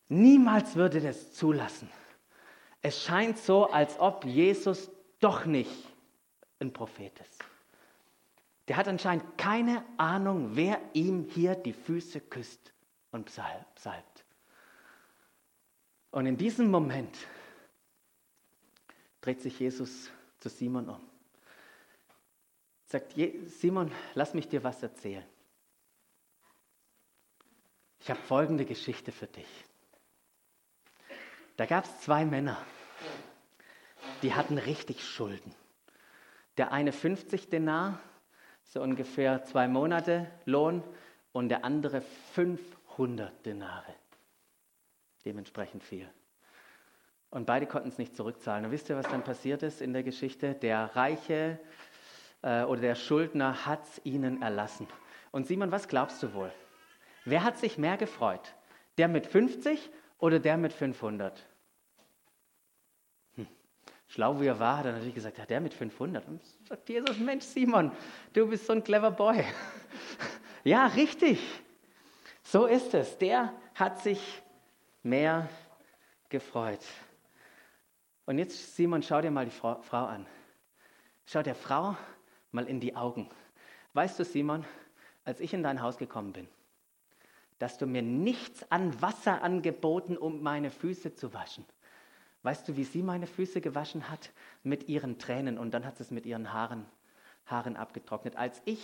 niemals 0.09 0.77
würde 0.77 1.01
das 1.01 1.33
zulassen. 1.35 1.91
Es 2.81 3.03
scheint 3.03 3.39
so, 3.39 3.71
als 3.71 3.99
ob 3.99 4.25
Jesus 4.25 4.91
doch 5.19 5.45
nicht 5.47 5.71
ein 6.61 6.73
Prophet 6.73 7.19
ist. 7.21 7.45
Der 8.69 8.77
hat 8.77 8.87
anscheinend 8.87 9.39
keine 9.39 9.83
Ahnung, 9.97 10.51
wer 10.55 10.79
ihm 10.93 11.27
hier 11.31 11.55
die 11.55 11.73
Füße 11.73 12.21
küsst 12.21 12.73
und 13.11 13.31
salbt. 13.31 14.25
Und 16.11 16.27
in 16.27 16.37
diesem 16.37 16.71
Moment 16.71 17.17
dreht 19.21 19.41
sich 19.41 19.59
Jesus 19.59 20.11
zu 20.39 20.49
Simon 20.49 20.89
um. 20.89 21.18
Sagt, 22.89 23.15
Simon, 23.49 23.93
lass 24.15 24.33
mich 24.33 24.49
dir 24.49 24.65
was 24.65 24.83
erzählen. 24.83 25.25
Ich 28.01 28.09
habe 28.09 28.21
folgende 28.21 28.65
Geschichte 28.65 29.13
für 29.13 29.27
dich. 29.27 29.65
Da 31.59 31.67
gab 31.67 31.85
es 31.85 32.01
zwei 32.01 32.25
Männer, 32.25 32.57
die 34.23 34.33
hatten 34.33 34.57
richtig 34.57 35.07
Schulden. 35.07 35.55
Der 36.57 36.73
eine 36.73 36.93
50 36.93 37.51
Denar, 37.51 38.01
so 38.65 38.81
ungefähr 38.81 39.45
zwei 39.45 39.69
Monate 39.69 40.31
Lohn, 40.47 40.83
und 41.33 41.51
der 41.51 41.65
andere 41.65 42.01
500 42.01 43.45
Denare, 43.45 43.95
dementsprechend 45.27 45.85
viel. 45.85 46.09
Und 47.31 47.45
beide 47.45 47.67
konnten 47.67 47.89
es 47.89 47.99
nicht 47.99 48.17
zurückzahlen. 48.17 48.65
Und 48.65 48.71
wisst 48.71 48.89
ihr, 48.89 48.97
was 48.97 49.09
dann 49.09 49.23
passiert 49.23 49.63
ist 49.63 49.83
in 49.83 49.93
der 49.93 50.03
Geschichte? 50.03 50.55
Der 50.55 50.97
Reiche 50.97 51.61
äh, 52.43 52.63
oder 52.65 52.81
der 52.81 52.95
Schuldner 52.95 53.67
hat 53.67 53.85
es 53.85 54.01
ihnen 54.05 54.43
erlassen. 54.43 54.87
Und 55.31 55.47
Simon, 55.47 55.71
was 55.73 55.89
glaubst 55.89 56.23
du 56.23 56.33
wohl? 56.35 56.53
Wer 57.25 57.45
hat 57.45 57.59
sich 57.59 57.79
mehr 57.79 57.97
gefreut? 57.97 58.55
Der 58.97 59.09
mit 59.09 59.27
50 59.27 59.91
oder 60.19 60.39
der 60.39 60.57
mit 60.57 60.73
500? 60.73 61.47
Hm. 63.35 63.47
Schlau 64.09 64.41
wie 64.41 64.47
er 64.47 64.59
war, 64.59 64.79
hat 64.79 64.87
er 64.87 64.93
natürlich 64.93 65.15
gesagt, 65.15 65.39
ja, 65.39 65.47
der 65.47 65.61
mit 65.61 65.75
500. 65.75 66.27
Und 66.27 66.41
sagt 66.67 66.89
Jesus, 66.89 67.19
Mensch, 67.19 67.45
Simon, 67.45 67.93
du 68.33 68.49
bist 68.49 68.67
so 68.67 68.73
ein 68.73 68.83
clever 68.83 69.11
Boy. 69.11 69.45
ja, 70.65 70.87
richtig. 70.87 71.41
So 72.43 72.67
ist 72.67 72.95
es. 72.95 73.19
Der 73.19 73.53
hat 73.75 74.01
sich 74.01 74.43
mehr 75.03 75.49
gefreut. 76.29 76.85
Und 78.25 78.39
jetzt, 78.39 78.77
Simon, 78.77 79.03
schau 79.03 79.21
dir 79.21 79.31
mal 79.31 79.45
die 79.45 79.51
Frau, 79.51 79.81
an. 79.91 80.27
Schau 81.27 81.43
der 81.43 81.55
Frau 81.55 81.97
mal 82.53 82.67
in 82.67 82.81
die 82.81 82.97
Augen. 82.97 83.29
Weißt 83.95 84.19
du, 84.19 84.25
Simon, 84.25 84.65
als 85.25 85.41
ich 85.41 85.53
in 85.53 85.63
dein 85.63 85.83
Haus 85.83 85.99
gekommen 85.99 86.33
bin, 86.33 86.49
dass 87.59 87.79
du 87.79 87.87
mir 87.87 88.03
nichts 88.03 88.71
an 88.71 89.01
Wasser 89.03 89.43
angeboten, 89.43 90.17
um 90.17 90.43
meine 90.43 90.71
Füße 90.71 91.15
zu 91.15 91.35
waschen. 91.35 91.65
Weißt 92.43 92.69
du, 92.69 92.77
wie 92.77 92.85
sie 92.85 93.03
meine 93.03 93.27
Füße 93.27 93.61
gewaschen 93.61 94.09
hat? 94.09 94.31
Mit 94.63 94.89
ihren 94.89 95.19
Tränen 95.19 95.59
und 95.59 95.73
dann 95.73 95.85
hat 95.85 95.97
sie 95.97 96.05
es 96.05 96.11
mit 96.11 96.25
ihren 96.25 96.53
Haaren, 96.53 96.87
Haaren 97.47 97.77
abgetrocknet. 97.77 98.37
Als 98.37 98.63
ich 98.65 98.81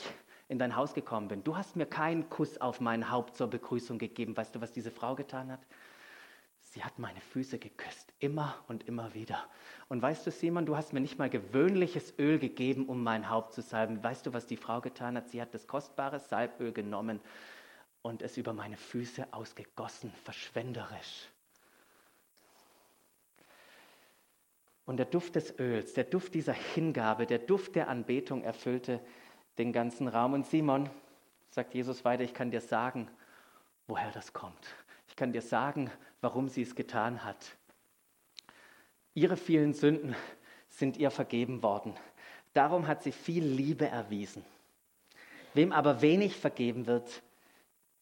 in 0.48 0.58
dein 0.58 0.74
Haus 0.74 0.92
gekommen 0.92 1.28
bin, 1.28 1.44
du 1.44 1.56
hast 1.56 1.76
mir 1.76 1.86
keinen 1.86 2.28
Kuss 2.28 2.60
auf 2.60 2.80
mein 2.80 3.10
Haupt 3.10 3.36
zur 3.36 3.46
Begrüßung 3.46 3.98
gegeben. 3.98 4.36
Weißt 4.36 4.54
du, 4.54 4.60
was 4.60 4.72
diese 4.72 4.90
Frau 4.90 5.14
getan 5.14 5.52
hat? 5.52 5.60
Sie 6.74 6.82
hat 6.82 6.98
meine 6.98 7.20
Füße 7.20 7.60
geküsst, 7.60 8.12
immer 8.18 8.56
und 8.66 8.88
immer 8.88 9.14
wieder. 9.14 9.46
Und 9.88 10.02
weißt 10.02 10.26
du, 10.26 10.32
Simon, 10.32 10.66
du 10.66 10.76
hast 10.76 10.92
mir 10.92 10.98
nicht 10.98 11.20
mal 11.20 11.30
gewöhnliches 11.30 12.18
Öl 12.18 12.40
gegeben, 12.40 12.86
um 12.86 13.00
mein 13.00 13.30
Haupt 13.30 13.52
zu 13.52 13.62
salben. 13.62 14.02
Weißt 14.02 14.26
du, 14.26 14.32
was 14.32 14.48
die 14.48 14.56
Frau 14.56 14.80
getan 14.80 15.16
hat? 15.16 15.28
Sie 15.28 15.40
hat 15.40 15.54
das 15.54 15.68
kostbare 15.68 16.18
Salböl 16.18 16.72
genommen 16.72 17.20
und 18.02 18.22
es 18.22 18.36
über 18.38 18.52
meine 18.52 18.76
Füße 18.76 19.28
ausgegossen, 19.30 20.12
verschwenderisch. 20.24 21.28
Und 24.84 24.96
der 24.96 25.06
Duft 25.06 25.36
des 25.36 25.56
Öls, 25.60 25.94
der 25.94 26.02
Duft 26.02 26.34
dieser 26.34 26.54
Hingabe, 26.54 27.26
der 27.26 27.38
Duft 27.38 27.76
der 27.76 27.88
Anbetung 27.88 28.42
erfüllte 28.42 28.98
den 29.58 29.72
ganzen 29.72 30.08
Raum. 30.08 30.32
Und 30.32 30.44
Simon, 30.44 30.90
sagt 31.50 31.72
Jesus 31.72 32.04
weiter, 32.04 32.24
ich 32.24 32.34
kann 32.34 32.50
dir 32.50 32.60
sagen, 32.60 33.08
woher 33.86 34.10
das 34.10 34.32
kommt. 34.32 34.74
Ich 35.14 35.16
kann 35.16 35.32
dir 35.32 35.42
sagen, 35.42 35.92
warum 36.22 36.48
sie 36.48 36.62
es 36.62 36.74
getan 36.74 37.22
hat. 37.22 37.56
Ihre 39.14 39.36
vielen 39.36 39.72
Sünden 39.72 40.16
sind 40.68 40.96
ihr 40.96 41.12
vergeben 41.12 41.62
worden. 41.62 41.94
Darum 42.52 42.88
hat 42.88 43.04
sie 43.04 43.12
viel 43.12 43.44
Liebe 43.44 43.86
erwiesen. 43.86 44.44
Wem 45.52 45.70
aber 45.70 46.02
wenig 46.02 46.36
vergeben 46.36 46.88
wird, 46.88 47.22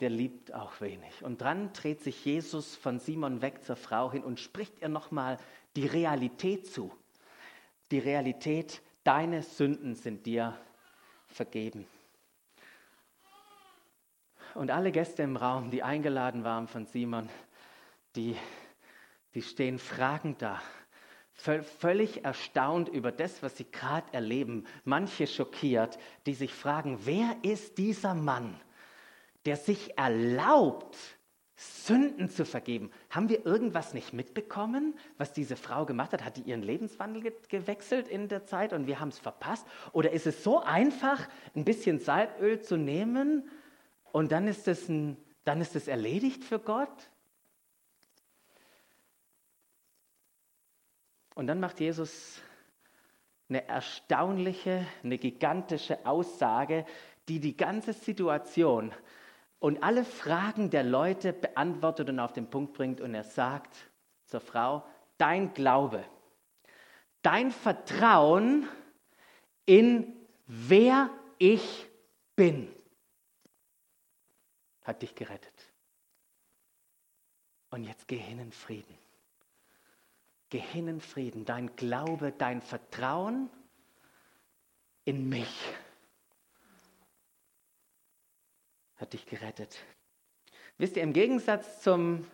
der 0.01 0.09
liebt 0.09 0.55
auch 0.55 0.81
wenig. 0.81 1.23
Und 1.23 1.43
dran 1.43 1.75
dreht 1.75 2.01
sich 2.01 2.25
Jesus 2.25 2.77
von 2.77 2.99
Simon 2.99 3.43
weg 3.43 3.63
zur 3.63 3.77
Frau 3.77 4.11
hin 4.11 4.25
und 4.25 4.41
spricht 4.41 4.81
ihr 4.81 4.89
nochmal 4.89 5.39
die 5.77 5.87
Realität 5.87 6.67
zu. 6.67 6.91
Die 7.91 7.99
Realität, 7.99 8.81
deine 9.05 9.43
Sünden 9.43 9.97
sind 9.97 10.25
dir 10.25 10.59
vergeben. 11.27 11.87
Und 14.55 14.71
alle 14.71 14.93
Gäste 14.93 15.23
im 15.23 15.37
Raum, 15.37 15.71
die 15.71 15.83
eingeladen 15.83 16.45
waren 16.45 16.69
von 16.69 16.87
Simon, 16.87 17.29
die, 18.17 18.37
die 19.35 19.43
stehen 19.43 19.79
fragend 19.79 20.43
da, 20.43 20.61
völlig 21.33 22.25
erstaunt 22.25 22.89
über 22.89 23.11
das, 23.11 23.43
was 23.43 23.57
sie 23.57 23.71
gerade 23.71 24.13
erleben. 24.13 24.67
Manche 24.85 25.27
schockiert, 25.27 25.99
die 26.27 26.35
sich 26.35 26.53
fragen, 26.53 26.99
wer 27.05 27.37
ist 27.43 27.79
dieser 27.79 28.15
Mann, 28.15 28.61
der 29.47 29.57
sich 29.57 29.97
erlaubt, 29.97 30.97
Sünden 31.57 32.29
zu 32.29 32.45
vergeben. 32.45 32.91
Haben 33.11 33.29
wir 33.29 33.47
irgendwas 33.47 33.95
nicht 33.95 34.13
mitbekommen, 34.13 34.95
was 35.17 35.33
diese 35.33 35.57
Frau 35.57 35.87
gemacht 35.87 36.13
hat? 36.13 36.25
Hat 36.25 36.37
die 36.37 36.43
ihren 36.43 36.63
Lebenswandel 36.63 37.23
ge 37.23 37.33
gewechselt 37.49 38.09
in 38.09 38.29
der 38.29 38.45
Zeit 38.45 38.73
und 38.73 38.87
wir 38.87 39.01
haben 39.01 39.09
es 39.09 39.19
verpasst? 39.19 39.67
Oder 39.93 40.11
ist 40.11 40.27
es 40.27 40.43
so 40.43 40.61
einfach, 40.61 41.29
ein 41.55 41.65
bisschen 41.65 42.01
Salböl 42.01 42.61
zu 42.61 42.77
nehmen 42.77 43.49
und 44.13 44.33
dann 44.33 44.47
ist 44.47 44.69
es, 44.69 44.89
ein, 44.89 45.17
dann 45.45 45.61
ist 45.61 45.75
es 45.75 45.89
erledigt 45.89 46.45
für 46.45 46.59
Gott? 46.59 47.11
Und 51.35 51.47
dann 51.47 51.61
macht 51.61 51.81
Jesus 51.81 52.41
eine 53.49 53.67
erstaunliche, 53.67 54.87
eine 55.03 55.19
gigantische 55.19 56.05
Aussage, 56.07 56.85
die 57.29 57.41
die 57.41 57.57
ganze 57.57 57.93
Situation 57.93 58.93
und 59.59 59.83
alle 59.83 60.05
Fragen 60.05 60.71
der 60.71 60.83
Leute 60.83 61.33
beantwortet 61.33 62.09
und 62.09 62.19
auf 62.19 62.33
den 62.33 62.51
Punkt 62.51 62.73
bringt. 62.75 63.01
Und 63.01 63.15
er 63.15 63.25
sagt 63.25 63.75
zur 64.27 64.41
Frau, 64.41 64.85
dein 65.19 65.55
Glaube, 65.55 66.05
dein 67.23 67.51
Vertrauen 67.51 68.69
in 69.65 70.17
wer 70.47 71.11
ich 71.39 71.87
bin, 72.35 72.69
hat 74.85 75.03
dich 75.03 75.15
gerettet. 75.15 75.73
Und 77.71 77.85
jetzt 77.85 78.09
geh 78.09 78.19
hin 78.19 78.39
in 78.39 78.53
Frieden. 78.53 78.97
Geh 80.51 80.59
hin 80.59 80.89
in 80.89 81.01
Frieden. 81.01 81.45
Dein 81.45 81.75
Glaube, 81.77 82.33
dein 82.33 82.61
Vertrauen 82.61 83.49
in 85.05 85.29
mich 85.29 85.73
hat 88.97 89.15
dich 89.15 89.27
gerettet. 89.27 89.79
Wisst 90.79 90.97
ihr, 90.97 91.03
im 91.03 91.13
Gegensatz 91.13 91.83
zum, 91.83 92.27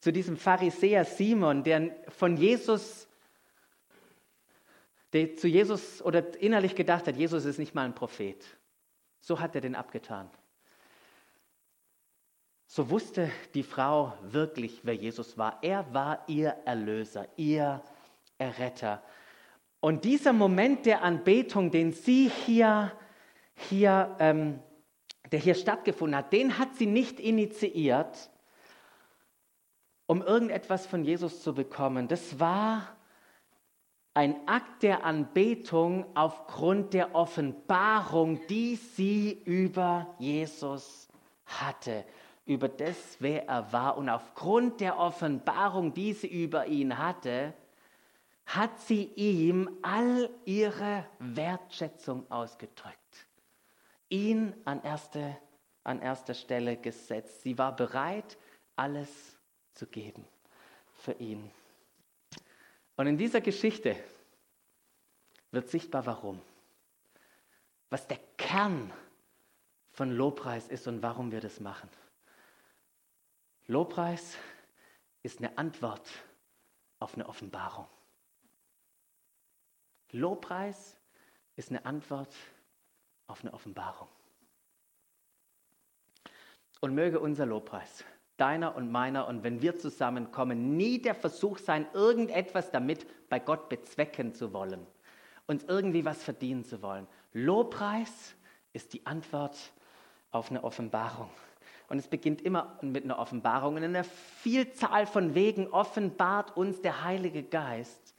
zu 0.00 0.12
diesem 0.12 0.36
Pharisäer 0.36 1.04
Simon, 1.04 1.64
der 1.64 1.96
von 2.10 2.36
Jesus, 2.36 3.08
der 5.12 5.36
zu 5.36 5.48
Jesus 5.48 6.02
oder 6.02 6.38
innerlich 6.40 6.74
gedacht 6.74 7.06
hat, 7.06 7.16
Jesus 7.16 7.44
ist 7.44 7.58
nicht 7.58 7.74
mal 7.74 7.84
ein 7.84 7.94
Prophet. 7.94 8.44
So 9.20 9.40
hat 9.40 9.54
er 9.54 9.60
den 9.60 9.74
abgetan 9.74 10.30
so 12.74 12.90
wusste 12.90 13.30
die 13.54 13.62
Frau 13.62 14.14
wirklich, 14.20 14.80
wer 14.82 14.94
Jesus 14.94 15.38
war. 15.38 15.60
Er 15.62 15.94
war 15.94 16.24
ihr 16.26 16.56
Erlöser, 16.64 17.28
ihr 17.36 17.80
Erretter. 18.36 19.00
Und 19.78 20.02
dieser 20.02 20.32
Moment 20.32 20.84
der 20.84 21.02
Anbetung, 21.02 21.70
den 21.70 21.92
sie 21.92 22.28
hier, 22.28 22.90
hier 23.54 24.16
ähm, 24.18 24.58
der 25.30 25.38
hier 25.38 25.54
stattgefunden 25.54 26.18
hat, 26.18 26.32
den 26.32 26.58
hat 26.58 26.74
sie 26.74 26.86
nicht 26.86 27.20
initiiert, 27.20 28.28
um 30.06 30.20
irgendetwas 30.20 30.84
von 30.84 31.04
Jesus 31.04 31.44
zu 31.44 31.54
bekommen. 31.54 32.08
Das 32.08 32.40
war 32.40 32.96
ein 34.14 34.48
Akt 34.48 34.82
der 34.82 35.04
Anbetung 35.04 36.06
aufgrund 36.16 36.92
der 36.92 37.14
Offenbarung, 37.14 38.44
die 38.48 38.74
sie 38.74 39.30
über 39.44 40.16
Jesus 40.18 41.06
hatte 41.46 42.04
über 42.46 42.68
das, 42.68 43.16
wer 43.20 43.48
er 43.48 43.72
war. 43.72 43.96
Und 43.96 44.08
aufgrund 44.08 44.80
der 44.80 44.98
Offenbarung, 44.98 45.94
die 45.94 46.12
sie 46.12 46.26
über 46.26 46.66
ihn 46.66 46.98
hatte, 46.98 47.54
hat 48.46 48.78
sie 48.80 49.04
ihm 49.14 49.78
all 49.82 50.28
ihre 50.44 51.06
Wertschätzung 51.18 52.30
ausgedrückt. 52.30 52.98
Ihn 54.10 54.54
an 54.64 54.82
erste, 54.82 55.36
an 55.82 56.02
erster 56.02 56.34
Stelle 56.34 56.76
gesetzt. 56.76 57.42
Sie 57.42 57.56
war 57.56 57.74
bereit, 57.74 58.36
alles 58.76 59.38
zu 59.72 59.86
geben 59.86 60.24
für 60.94 61.12
ihn. 61.12 61.50
Und 62.96 63.06
in 63.06 63.16
dieser 63.16 63.40
Geschichte 63.40 63.96
wird 65.50 65.68
sichtbar, 65.68 66.04
warum. 66.06 66.40
Was 67.88 68.06
der 68.06 68.18
Kern 68.36 68.92
von 69.90 70.10
Lobpreis 70.10 70.68
ist 70.68 70.86
und 70.86 71.02
warum 71.02 71.32
wir 71.32 71.40
das 71.40 71.60
machen. 71.60 71.88
Lobpreis 73.66 74.36
ist 75.22 75.38
eine 75.38 75.56
Antwort 75.56 76.06
auf 76.98 77.14
eine 77.14 77.28
Offenbarung. 77.28 77.86
Lobpreis 80.12 80.96
ist 81.56 81.70
eine 81.70 81.84
Antwort 81.84 82.34
auf 83.26 83.42
eine 83.42 83.52
Offenbarung. 83.54 84.08
Und 86.80 86.94
möge 86.94 87.18
unser 87.18 87.46
Lobpreis, 87.46 88.04
deiner 88.36 88.76
und 88.76 88.92
meiner, 88.92 89.26
und 89.26 89.42
wenn 89.42 89.62
wir 89.62 89.78
zusammenkommen, 89.78 90.76
nie 90.76 91.00
der 91.00 91.14
Versuch 91.14 91.58
sein, 91.58 91.86
irgendetwas 91.94 92.70
damit 92.70 93.06
bei 93.30 93.38
Gott 93.38 93.68
bezwecken 93.70 94.34
zu 94.34 94.52
wollen, 94.52 94.86
uns 95.46 95.64
irgendwie 95.64 96.04
was 96.04 96.22
verdienen 96.22 96.64
zu 96.64 96.82
wollen. 96.82 97.06
Lobpreis 97.32 98.34
ist 98.72 98.92
die 98.92 99.06
Antwort 99.06 99.56
auf 100.30 100.50
eine 100.50 100.62
Offenbarung. 100.64 101.30
Und 101.88 101.98
es 101.98 102.08
beginnt 102.08 102.40
immer 102.40 102.78
mit 102.80 103.04
einer 103.04 103.18
Offenbarung. 103.18 103.76
Und 103.76 103.82
in 103.82 103.94
einer 103.94 104.04
Vielzahl 104.04 105.06
von 105.06 105.34
Wegen 105.34 105.68
offenbart 105.68 106.56
uns 106.56 106.80
der 106.80 107.04
Heilige 107.04 107.42
Geist, 107.42 108.14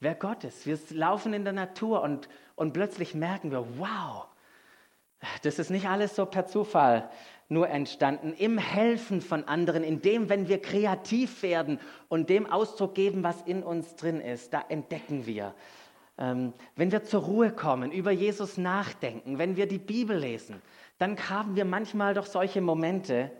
wer 0.00 0.14
Gott 0.14 0.44
ist. 0.44 0.66
Wir 0.66 0.78
laufen 0.90 1.32
in 1.32 1.44
der 1.44 1.52
Natur 1.52 2.02
und, 2.02 2.28
und 2.54 2.72
plötzlich 2.72 3.14
merken 3.14 3.50
wir, 3.50 3.66
wow, 3.78 4.26
das 5.42 5.58
ist 5.58 5.70
nicht 5.70 5.88
alles 5.88 6.14
so 6.14 6.26
per 6.26 6.46
Zufall 6.46 7.10
nur 7.48 7.68
entstanden. 7.68 8.34
Im 8.34 8.58
Helfen 8.58 9.20
von 9.20 9.44
anderen, 9.44 9.82
in 9.82 10.02
dem, 10.02 10.28
wenn 10.28 10.48
wir 10.48 10.60
kreativ 10.60 11.42
werden 11.42 11.80
und 12.08 12.28
dem 12.28 12.46
Ausdruck 12.46 12.94
geben, 12.94 13.22
was 13.22 13.40
in 13.42 13.62
uns 13.62 13.96
drin 13.96 14.20
ist, 14.20 14.52
da 14.52 14.64
entdecken 14.68 15.26
wir. 15.26 15.54
Ähm, 16.18 16.52
wenn 16.74 16.90
wir 16.90 17.04
zur 17.04 17.22
Ruhe 17.22 17.52
kommen, 17.52 17.92
über 17.92 18.10
Jesus 18.10 18.58
nachdenken, 18.58 19.38
wenn 19.38 19.56
wir 19.56 19.66
die 19.66 19.78
Bibel 19.78 20.16
lesen, 20.16 20.60
dann 20.98 21.16
haben 21.30 21.54
wir 21.54 21.64
manchmal 21.64 22.14
doch 22.14 22.26
solche 22.26 22.60
Momente, 22.60 23.30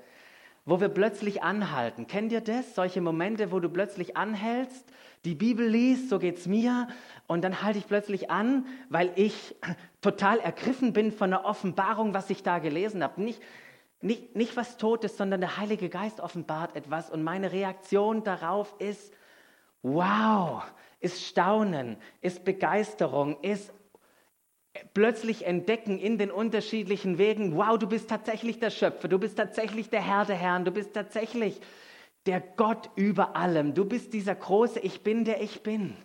wo 0.64 0.80
wir 0.80 0.88
plötzlich 0.88 1.42
anhalten. 1.42 2.06
Kennt 2.06 2.30
ihr 2.30 2.40
das? 2.40 2.75
Solche 2.75 3.00
Momente, 3.00 3.50
wo 3.50 3.58
du 3.58 3.68
plötzlich 3.68 4.16
anhältst, 4.16 4.85
die 5.25 5.35
Bibel 5.35 5.66
liest, 5.66 6.11
so 6.11 6.18
geht 6.18 6.38
es 6.38 6.47
mir, 6.47 6.88
und 7.26 7.42
dann 7.42 7.62
halte 7.62 7.78
ich 7.78 7.88
plötzlich 7.88 8.30
an, 8.30 8.66
weil 8.88 9.11
ich 9.16 9.56
total 10.00 10.38
ergriffen 10.38 10.92
bin 10.92 11.11
von 11.11 11.30
der 11.30 11.44
Offenbarung, 11.44 12.14
was 12.14 12.30
ich 12.30 12.42
da 12.42 12.58
gelesen 12.61 13.02
habe. 13.02 13.20
Nicht, 13.20 13.42
nicht, 14.00 14.37
nicht 14.37 14.56
was 14.56 14.76
Totes, 14.76 15.16
sondern 15.16 15.40
der 15.40 15.56
Heilige 15.56 15.88
Geist 15.88 16.20
offenbart 16.20 16.76
etwas 16.76 17.11
und 17.11 17.25
meine 17.25 17.50
Reaktion 17.50 18.23
darauf 18.23 18.75
ist, 18.78 19.12
wow, 19.82 20.62
ist 21.00 21.25
Staunen, 21.25 21.97
ist 22.21 22.45
Begeisterung, 22.45 23.40
ist 23.43 23.73
plötzlich 24.95 25.47
entdecken 25.47 25.99
in 25.99 26.19
den 26.19 26.31
unterschiedlichen 26.31 27.19
Wegen, 27.19 27.57
wow, 27.57 27.78
du 27.78 27.87
bist 27.87 28.09
tatsächlich 28.09 28.59
der 28.59 28.71
Schöpfer, 28.71 29.09
du 29.09 29.19
bist 29.19 29.37
tatsächlich 29.37 29.90
der 29.90 30.02
Herr 30.02 30.25
der 30.25 30.37
Herren, 30.37 30.64
du 30.64 30.71
bist 30.71 30.95
tatsächlich 30.95 31.61
der 32.26 32.40
Gott 32.40 32.90
über 32.97 33.37
allem, 33.37 33.75
du 33.75 33.85
bist 33.85 34.12
dieser 34.12 34.35
große 34.35 34.81
Ich 34.81 35.02
bin, 35.02 35.25
der 35.25 35.40
ich 35.43 35.62
bin. 35.62 35.97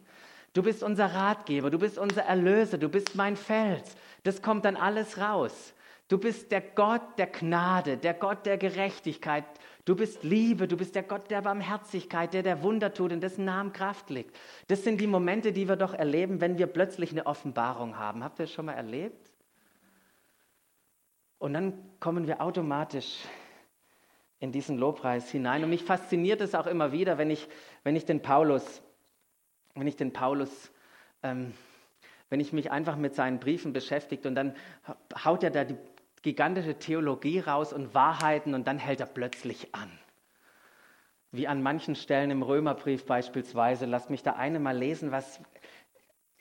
Du 0.53 0.61
bist 0.61 0.83
unser 0.83 1.07
Ratgeber, 1.07 1.71
du 1.71 1.79
bist 1.79 1.97
unser 1.97 2.23
Erlöser, 2.23 2.77
du 2.77 2.87
bist 2.87 3.15
mein 3.15 3.35
Fels. 3.35 3.95
Das 4.23 4.41
kommt 4.43 4.65
dann 4.65 4.75
alles 4.75 5.17
raus. 5.17 5.73
Du 6.09 6.17
bist 6.17 6.51
der 6.51 6.61
Gott 6.61 7.17
der 7.17 7.27
Gnade, 7.27 7.97
der 7.97 8.13
Gott 8.13 8.45
der 8.45 8.57
Gerechtigkeit. 8.57 9.45
Du 9.85 9.95
bist 9.95 10.23
Liebe, 10.23 10.67
du 10.67 10.77
bist 10.77 10.95
der 10.95 11.03
Gott 11.03 11.31
der 11.31 11.41
Barmherzigkeit, 11.41 12.33
der 12.33 12.43
der 12.43 12.61
Wunder 12.61 12.93
tut, 12.93 13.11
in 13.11 13.21
dessen 13.21 13.45
Namen 13.45 13.73
Kraft 13.73 14.09
liegt. 14.09 14.37
Das 14.67 14.83
sind 14.83 14.99
die 14.99 15.07
Momente, 15.07 15.53
die 15.53 15.67
wir 15.67 15.75
doch 15.75 15.93
erleben, 15.93 16.41
wenn 16.41 16.57
wir 16.57 16.67
plötzlich 16.67 17.11
eine 17.11 17.25
Offenbarung 17.25 17.97
haben. 17.97 18.23
Habt 18.23 18.39
ihr 18.39 18.45
das 18.45 18.53
schon 18.53 18.65
mal 18.65 18.73
erlebt? 18.73 19.31
Und 21.39 21.53
dann 21.53 21.73
kommen 21.99 22.27
wir 22.27 22.41
automatisch 22.41 23.19
in 24.39 24.51
diesen 24.51 24.77
Lobpreis 24.77 25.29
hinein. 25.31 25.63
Und 25.63 25.69
mich 25.69 25.83
fasziniert 25.83 26.41
es 26.41 26.53
auch 26.53 26.67
immer 26.67 26.91
wieder, 26.91 27.17
wenn 27.17 27.29
ich, 27.29 27.47
wenn 27.83 27.95
ich 27.95 28.05
den 28.05 28.21
Paulus, 28.21 28.81
wenn 29.73 29.87
ich 29.87 29.95
den 29.95 30.11
Paulus 30.11 30.71
ähm, 31.23 31.53
wenn 32.33 32.39
ich 32.39 32.51
mich 32.51 32.71
einfach 32.71 32.95
mit 32.95 33.13
seinen 33.13 33.39
Briefen 33.39 33.73
beschäftige 33.73 34.27
und 34.27 34.33
dann 34.33 34.55
haut 35.23 35.43
er 35.43 35.51
da 35.51 35.63
die 35.63 35.77
gigantische 36.23 36.79
Theologie 36.79 37.39
raus 37.39 37.73
und 37.73 37.93
Wahrheiten 37.93 38.55
und 38.55 38.65
dann 38.65 38.79
hält 38.79 38.99
er 38.99 39.05
plötzlich 39.05 39.75
an. 39.75 39.91
Wie 41.31 41.47
an 41.47 41.61
manchen 41.61 41.95
Stellen 41.95 42.31
im 42.31 42.41
Römerbrief 42.41 43.05
beispielsweise. 43.05 43.85
Lasst 43.85 44.09
mich 44.09 44.23
da 44.23 44.33
eine 44.33 44.59
mal 44.59 44.77
lesen, 44.77 45.11
was 45.11 45.41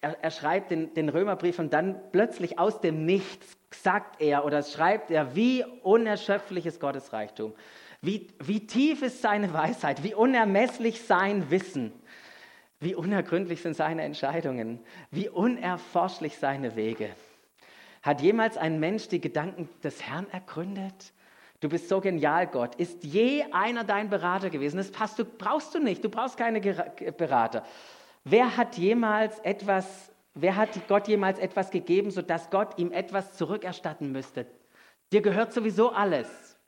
er, 0.00 0.22
er 0.22 0.30
schreibt 0.30 0.70
den, 0.70 0.94
den 0.94 1.08
Römerbrief 1.08 1.58
und 1.58 1.72
dann 1.72 2.00
plötzlich 2.12 2.58
aus 2.58 2.80
dem 2.80 3.04
Nichts 3.04 3.56
sagt 3.70 4.20
er 4.20 4.44
oder 4.44 4.62
schreibt 4.62 5.10
er, 5.10 5.34
wie 5.34 5.64
unerschöpflich 5.82 6.66
ist 6.66 6.80
Gottes 6.80 7.12
Reichtum. 7.12 7.54
Wie, 8.00 8.28
wie 8.40 8.66
tief 8.66 9.02
ist 9.02 9.22
seine 9.22 9.52
Weisheit, 9.52 10.02
wie 10.02 10.14
unermesslich 10.14 11.02
sein 11.02 11.50
Wissen, 11.50 11.92
wie 12.80 12.94
unergründlich 12.94 13.62
sind 13.62 13.74
seine 13.74 14.02
Entscheidungen, 14.02 14.80
wie 15.10 15.28
unerforschlich 15.28 16.36
seine 16.36 16.74
Wege. 16.76 17.10
Hat 18.02 18.20
jemals 18.20 18.56
ein 18.56 18.80
Mensch 18.80 19.08
die 19.08 19.20
Gedanken 19.20 19.68
des 19.82 20.02
Herrn 20.02 20.26
ergründet? 20.30 21.12
Du 21.60 21.68
bist 21.68 21.88
so 21.88 22.00
genial, 22.00 22.48
Gott. 22.48 22.74
Ist 22.74 23.04
je 23.04 23.44
einer 23.52 23.84
dein 23.84 24.10
Berater 24.10 24.50
gewesen? 24.50 24.78
Das 24.78 24.90
passt, 24.90 25.20
du 25.20 25.24
brauchst 25.24 25.72
du 25.74 25.78
nicht. 25.78 26.02
Du 26.02 26.08
brauchst 26.08 26.36
keine 26.36 26.60
Berater. 26.60 27.64
Wer 28.24 28.56
hat 28.56 28.76
jemals 28.76 29.38
etwas, 29.40 30.10
wer 30.34 30.56
hat 30.56 30.70
Gott 30.88 31.06
jemals 31.06 31.38
etwas 31.38 31.70
gegeben, 31.70 32.10
sodass 32.10 32.50
Gott 32.50 32.76
ihm 32.78 32.90
etwas 32.90 33.36
zurückerstatten 33.36 34.10
müsste? 34.10 34.46
Dir 35.12 35.22
gehört 35.22 35.52
sowieso 35.52 35.92
alles. 35.92 36.58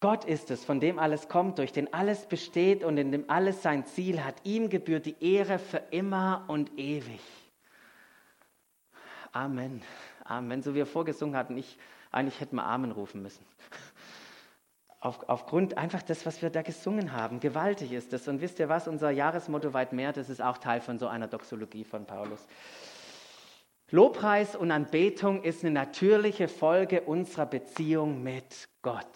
Gott 0.00 0.26
ist 0.26 0.50
es, 0.50 0.62
von 0.62 0.80
dem 0.80 0.98
alles 0.98 1.28
kommt, 1.28 1.58
durch 1.58 1.72
den 1.72 1.94
alles 1.94 2.26
besteht 2.26 2.84
und 2.84 2.98
in 2.98 3.12
dem 3.12 3.30
alles 3.30 3.62
sein 3.62 3.86
Ziel 3.86 4.22
hat. 4.22 4.34
Ihm 4.44 4.68
gebührt 4.68 5.06
die 5.06 5.16
Ehre 5.20 5.58
für 5.58 5.78
immer 5.90 6.44
und 6.48 6.78
ewig. 6.78 7.20
Amen. 9.36 9.82
Amen. 10.24 10.62
So 10.62 10.72
wie 10.72 10.78
wir 10.78 10.86
vorgesungen 10.86 11.36
hatten, 11.36 11.58
ich, 11.58 11.76
eigentlich 12.10 12.40
hätten 12.40 12.56
wir 12.56 12.64
Amen 12.64 12.90
rufen 12.90 13.22
müssen. 13.22 13.44
Auf, 14.98 15.28
aufgrund 15.28 15.76
einfach 15.76 16.02
das, 16.02 16.24
was 16.24 16.40
wir 16.40 16.48
da 16.48 16.62
gesungen 16.62 17.12
haben. 17.12 17.38
Gewaltig 17.38 17.92
ist 17.92 18.14
das. 18.14 18.26
Und 18.28 18.40
wisst 18.40 18.58
ihr 18.58 18.70
was? 18.70 18.88
Unser 18.88 19.10
Jahresmotto 19.10 19.74
weit 19.74 19.92
mehr, 19.92 20.12
das 20.12 20.30
ist 20.30 20.40
auch 20.40 20.56
Teil 20.56 20.80
von 20.80 20.98
so 20.98 21.06
einer 21.06 21.28
Doxologie 21.28 21.84
von 21.84 22.06
Paulus. 22.06 22.46
Lobpreis 23.90 24.56
und 24.56 24.70
Anbetung 24.70 25.42
ist 25.42 25.62
eine 25.62 25.70
natürliche 25.70 26.48
Folge 26.48 27.02
unserer 27.02 27.46
Beziehung 27.46 28.22
mit 28.22 28.68
Gott 28.80 29.06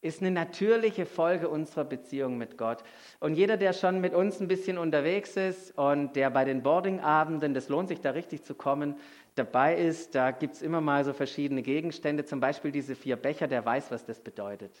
ist 0.00 0.20
eine 0.20 0.30
natürliche 0.30 1.06
Folge 1.06 1.48
unserer 1.48 1.84
Beziehung 1.84 2.38
mit 2.38 2.56
Gott. 2.56 2.84
Und 3.18 3.34
jeder, 3.34 3.56
der 3.56 3.72
schon 3.72 4.00
mit 4.00 4.14
uns 4.14 4.40
ein 4.40 4.46
bisschen 4.46 4.78
unterwegs 4.78 5.36
ist 5.36 5.76
und 5.76 6.14
der 6.14 6.30
bei 6.30 6.44
den 6.44 6.62
Boardingabenden, 6.62 7.52
das 7.52 7.68
lohnt 7.68 7.88
sich 7.88 8.00
da 8.00 8.10
richtig 8.10 8.44
zu 8.44 8.54
kommen, 8.54 8.96
dabei 9.34 9.76
ist, 9.76 10.14
da 10.14 10.30
gibt 10.30 10.54
es 10.54 10.62
immer 10.62 10.80
mal 10.80 11.04
so 11.04 11.12
verschiedene 11.12 11.62
Gegenstände, 11.62 12.24
zum 12.24 12.38
Beispiel 12.38 12.70
diese 12.70 12.94
vier 12.94 13.16
Becher, 13.16 13.48
der 13.48 13.64
weiß, 13.64 13.90
was 13.90 14.04
das 14.04 14.20
bedeutet. 14.20 14.72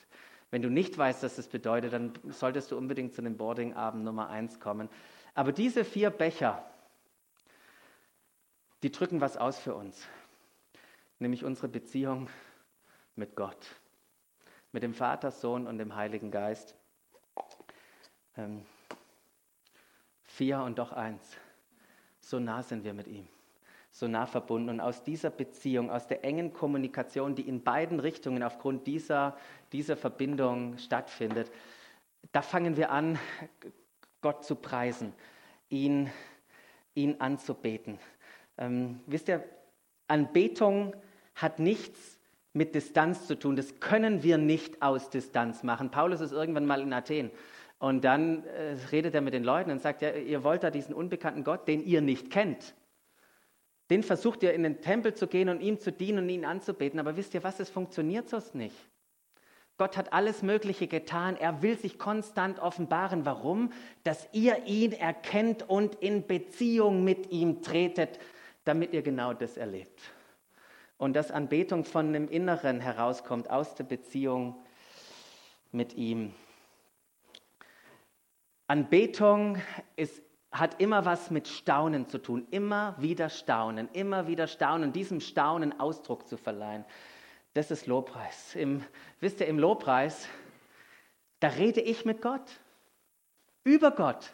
Wenn 0.50 0.62
du 0.62 0.70
nicht 0.70 0.96
weißt, 0.96 1.24
was 1.24 1.36
das 1.36 1.48
bedeutet, 1.48 1.92
dann 1.92 2.12
solltest 2.30 2.70
du 2.70 2.78
unbedingt 2.78 3.12
zu 3.12 3.20
dem 3.20 3.36
Boardingabend 3.36 4.04
Nummer 4.04 4.30
eins 4.30 4.60
kommen. 4.60 4.88
Aber 5.34 5.52
diese 5.52 5.84
vier 5.84 6.10
Becher, 6.10 6.64
die 8.84 8.92
drücken 8.92 9.20
was 9.20 9.36
aus 9.36 9.58
für 9.58 9.74
uns, 9.74 10.06
nämlich 11.18 11.44
unsere 11.44 11.68
Beziehung 11.68 12.28
mit 13.16 13.34
Gott 13.34 13.58
mit 14.72 14.82
dem 14.82 14.94
Vater, 14.94 15.30
Sohn 15.30 15.66
und 15.66 15.78
dem 15.78 15.94
Heiligen 15.94 16.30
Geist. 16.30 16.74
Ähm, 18.36 18.64
vier 20.22 20.60
und 20.60 20.78
doch 20.78 20.92
eins. 20.92 21.36
So 22.20 22.38
nah 22.38 22.62
sind 22.62 22.84
wir 22.84 22.92
mit 22.92 23.06
ihm, 23.08 23.26
so 23.90 24.06
nah 24.06 24.26
verbunden. 24.26 24.68
Und 24.68 24.80
aus 24.80 25.02
dieser 25.02 25.30
Beziehung, 25.30 25.90
aus 25.90 26.06
der 26.06 26.24
engen 26.24 26.52
Kommunikation, 26.52 27.34
die 27.34 27.48
in 27.48 27.62
beiden 27.62 28.00
Richtungen 28.00 28.42
aufgrund 28.42 28.86
dieser, 28.86 29.36
dieser 29.72 29.96
Verbindung 29.96 30.76
stattfindet, 30.78 31.50
da 32.32 32.42
fangen 32.42 32.76
wir 32.76 32.90
an, 32.90 33.18
Gott 34.20 34.44
zu 34.44 34.56
preisen, 34.56 35.14
ihn, 35.68 36.10
ihn 36.94 37.20
anzubeten. 37.20 37.98
Ähm, 38.58 39.00
wisst 39.06 39.28
ihr, 39.28 39.44
Anbetung 40.08 40.94
hat 41.34 41.58
nichts 41.58 42.17
mit 42.52 42.74
Distanz 42.74 43.26
zu 43.26 43.38
tun. 43.38 43.56
Das 43.56 43.80
können 43.80 44.22
wir 44.22 44.38
nicht 44.38 44.82
aus 44.82 45.10
Distanz 45.10 45.62
machen. 45.62 45.90
Paulus 45.90 46.20
ist 46.20 46.32
irgendwann 46.32 46.66
mal 46.66 46.80
in 46.80 46.92
Athen 46.92 47.30
und 47.78 48.04
dann 48.04 48.44
äh, 48.44 48.76
redet 48.90 49.14
er 49.14 49.20
mit 49.20 49.34
den 49.34 49.44
Leuten 49.44 49.70
und 49.70 49.80
sagt, 49.80 50.02
ja, 50.02 50.10
ihr 50.12 50.42
wollt 50.42 50.62
da 50.62 50.70
diesen 50.70 50.94
unbekannten 50.94 51.44
Gott, 51.44 51.68
den 51.68 51.84
ihr 51.84 52.00
nicht 52.00 52.30
kennt. 52.30 52.74
Den 53.90 54.02
versucht 54.02 54.42
ihr 54.42 54.52
in 54.52 54.64
den 54.64 54.80
Tempel 54.80 55.14
zu 55.14 55.28
gehen 55.28 55.48
und 55.48 55.60
ihm 55.60 55.78
zu 55.78 55.92
dienen 55.92 56.24
und 56.24 56.28
ihn 56.28 56.44
anzubeten. 56.44 57.00
Aber 57.00 57.16
wisst 57.16 57.34
ihr 57.34 57.42
was, 57.42 57.60
es 57.60 57.70
funktioniert 57.70 58.28
sonst 58.28 58.54
nicht. 58.54 58.76
Gott 59.78 59.96
hat 59.96 60.12
alles 60.12 60.42
Mögliche 60.42 60.88
getan. 60.88 61.36
Er 61.36 61.62
will 61.62 61.78
sich 61.78 61.98
konstant 61.98 62.58
offenbaren. 62.58 63.24
Warum? 63.24 63.72
Dass 64.02 64.28
ihr 64.32 64.66
ihn 64.66 64.92
erkennt 64.92 65.68
und 65.68 65.94
in 65.96 66.26
Beziehung 66.26 67.04
mit 67.04 67.30
ihm 67.30 67.62
tretet, 67.62 68.18
damit 68.64 68.92
ihr 68.92 69.02
genau 69.02 69.32
das 69.32 69.56
erlebt. 69.56 70.00
Und 70.98 71.14
dass 71.14 71.30
Anbetung 71.30 71.84
von 71.84 72.12
dem 72.12 72.28
Inneren 72.28 72.80
herauskommt, 72.80 73.48
aus 73.50 73.76
der 73.76 73.84
Beziehung 73.84 74.56
mit 75.70 75.94
ihm. 75.94 76.34
Anbetung 78.66 79.62
ist, 79.96 80.20
hat 80.50 80.80
immer 80.80 81.04
was 81.04 81.30
mit 81.30 81.46
Staunen 81.46 82.08
zu 82.08 82.18
tun. 82.18 82.48
Immer 82.50 82.96
wieder 82.98 83.28
Staunen, 83.30 83.88
immer 83.92 84.26
wieder 84.26 84.48
Staunen, 84.48 84.92
diesem 84.92 85.20
Staunen 85.20 85.78
Ausdruck 85.78 86.26
zu 86.26 86.36
verleihen. 86.36 86.84
Das 87.54 87.70
ist 87.70 87.86
Lobpreis. 87.86 88.56
Im, 88.56 88.84
wisst 89.20 89.40
ihr, 89.40 89.46
im 89.46 89.58
Lobpreis, 89.58 90.28
da 91.38 91.48
rede 91.48 91.80
ich 91.80 92.04
mit 92.04 92.20
Gott, 92.20 92.60
über 93.62 93.92
Gott, 93.92 94.32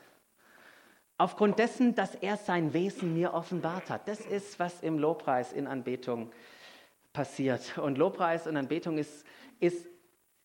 aufgrund 1.19 1.59
dessen, 1.59 1.95
dass 1.95 2.15
er 2.15 2.39
sein 2.39 2.73
Wesen 2.73 3.15
mir 3.15 3.35
offenbart 3.35 3.91
hat. 3.91 4.09
Das 4.09 4.21
ist, 4.21 4.59
was 4.59 4.81
im 4.81 4.99
Lobpreis 4.99 5.53
in 5.53 5.67
Anbetung 5.67 6.29
passiert. 6.29 6.54
Und 7.77 7.97
Lobpreis 7.97 8.47
und 8.49 8.57
Anbetung 8.57 8.99
ist, 8.99 9.25
ist 9.61 9.87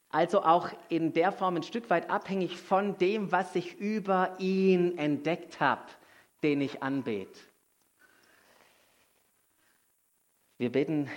also 0.09 0.43
auch 0.43 0.69
in 0.89 1.13
der 1.13 1.31
Form 1.31 1.55
ein 1.55 1.63
Stück 1.63 1.89
weit 1.89 2.09
abhängig 2.09 2.57
von 2.57 2.97
dem, 2.99 3.31
was 3.31 3.55
ich 3.55 3.79
über 3.79 4.35
ihn 4.37 4.97
entdeckt 4.97 5.59
habe, 5.59 5.85
den 6.43 6.61
ich 6.61 6.83
anbete. 6.83 7.39
Wir 10.59 10.71
beten 10.71 11.09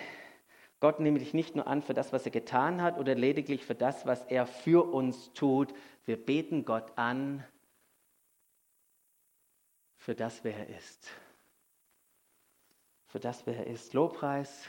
Gott 0.81 1.01
nämlich 1.01 1.35
nicht 1.35 1.55
nur 1.55 1.67
an 1.67 1.83
für 1.83 1.95
das, 1.95 2.12
was 2.12 2.25
er 2.25 2.33
getan 2.33 2.81
hat 2.81 2.99
oder 2.99 3.15
lediglich 3.15 3.65
für 3.65 3.75
das, 3.75 4.07
was 4.07 4.25
er 4.25 4.47
für 4.47 4.91
uns 4.93 5.33
tut. 5.35 5.75
Wir 6.07 6.17
beten 6.17 6.65
Gott 6.65 6.97
an 6.97 7.45
für 9.97 10.15
das, 10.15 10.45
wer 10.45 10.57
er 10.57 10.77
ist. 10.77 11.11
Für 13.07 13.21
das, 13.21 13.47
wer 13.47 13.59
er 13.59 13.67
ist. 13.67 13.93
Lobpreis 13.93 14.69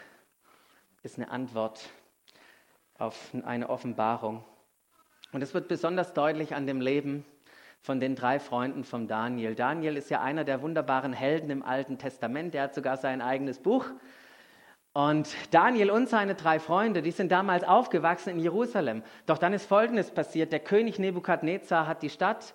ist 1.03 1.17
eine 1.17 1.29
Antwort 1.29 1.89
auf 2.97 3.31
eine 3.45 3.69
Offenbarung. 3.69 4.43
Und 5.33 5.41
es 5.41 5.53
wird 5.53 5.67
besonders 5.67 6.13
deutlich 6.13 6.55
an 6.55 6.65
dem 6.65 6.79
Leben 6.79 7.25
von 7.81 7.99
den 7.99 8.15
drei 8.15 8.39
Freunden 8.39 8.85
von 8.85 9.09
Daniel. 9.09 9.53
Daniel 9.53 9.97
ist 9.97 10.09
ja 10.09 10.21
einer 10.21 10.45
der 10.45 10.61
wunderbaren 10.61 11.11
Helden 11.11 11.49
im 11.49 11.61
Alten 11.61 11.97
Testament. 11.97 12.53
Der 12.53 12.63
hat 12.63 12.75
sogar 12.75 12.95
sein 12.95 13.21
eigenes 13.21 13.59
Buch 13.59 13.85
und 14.93 15.35
Daniel 15.51 15.89
und 15.89 16.07
seine 16.07 16.35
drei 16.35 16.59
Freunde, 16.59 17.01
die 17.01 17.11
sind 17.11 17.31
damals 17.31 17.63
aufgewachsen 17.63 18.29
in 18.29 18.39
Jerusalem. 18.39 19.03
Doch 19.25 19.39
dann 19.39 19.51
ist 19.51 19.65
Folgendes 19.65 20.11
passiert. 20.11 20.51
Der 20.53 20.59
König 20.59 20.99
Nebukadnezar 20.99 21.87
hat 21.87 22.03
die 22.03 22.11
Stadt 22.11 22.53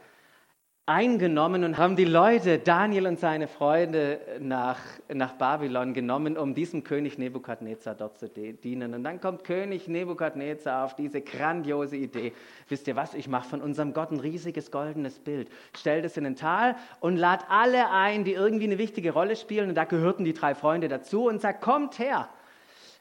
eingenommen 0.88 1.64
und 1.64 1.76
haben 1.76 1.96
die 1.96 2.06
Leute, 2.06 2.58
Daniel 2.58 3.06
und 3.06 3.20
seine 3.20 3.46
Freunde, 3.46 4.20
nach, 4.40 4.78
nach 5.12 5.34
Babylon 5.34 5.92
genommen, 5.92 6.38
um 6.38 6.54
diesem 6.54 6.82
König 6.82 7.18
Nebukadnezar 7.18 7.94
dort 7.94 8.18
zu 8.18 8.28
dienen. 8.28 8.94
Und 8.94 9.04
dann 9.04 9.20
kommt 9.20 9.44
König 9.44 9.86
Nebukadnezar 9.86 10.84
auf 10.86 10.96
diese 10.96 11.20
grandiose 11.20 11.96
Idee. 11.96 12.32
Wisst 12.68 12.88
ihr 12.88 12.96
was? 12.96 13.12
Ich 13.12 13.28
mache 13.28 13.48
von 13.48 13.60
unserem 13.60 13.92
Gott 13.92 14.10
ein 14.10 14.20
riesiges 14.20 14.70
goldenes 14.70 15.18
Bild, 15.18 15.50
stell 15.76 16.00
das 16.00 16.16
in 16.16 16.24
ein 16.24 16.36
Tal 16.36 16.74
und 17.00 17.16
lad 17.16 17.44
alle 17.50 17.90
ein, 17.90 18.24
die 18.24 18.32
irgendwie 18.32 18.64
eine 18.64 18.78
wichtige 18.78 19.12
Rolle 19.12 19.36
spielen. 19.36 19.68
Und 19.68 19.74
da 19.74 19.84
gehörten 19.84 20.24
die 20.24 20.32
drei 20.32 20.54
Freunde 20.54 20.88
dazu 20.88 21.28
und 21.28 21.42
sagt, 21.42 21.60
kommt 21.60 21.98
her. 21.98 22.30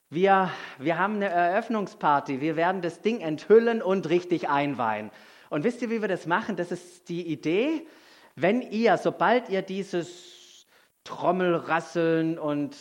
Wir, 0.09 0.51
wir 0.77 0.97
haben 0.97 1.15
eine 1.15 1.29
Eröffnungsparty. 1.29 2.41
Wir 2.41 2.55
werden 2.55 2.81
das 2.81 3.01
Ding 3.01 3.21
enthüllen 3.21 3.81
und 3.81 4.09
richtig 4.09 4.49
einweihen. 4.49 5.09
Und 5.49 5.63
wisst 5.63 5.81
ihr, 5.81 5.89
wie 5.89 6.01
wir 6.01 6.07
das 6.07 6.25
machen? 6.25 6.55
Das 6.55 6.71
ist 6.71 7.09
die 7.09 7.25
Idee, 7.27 7.87
wenn 8.35 8.61
ihr, 8.61 8.97
sobald 8.97 9.49
ihr 9.49 9.61
dieses 9.61 10.67
Trommelrasseln 11.03 12.37
und, 12.37 12.75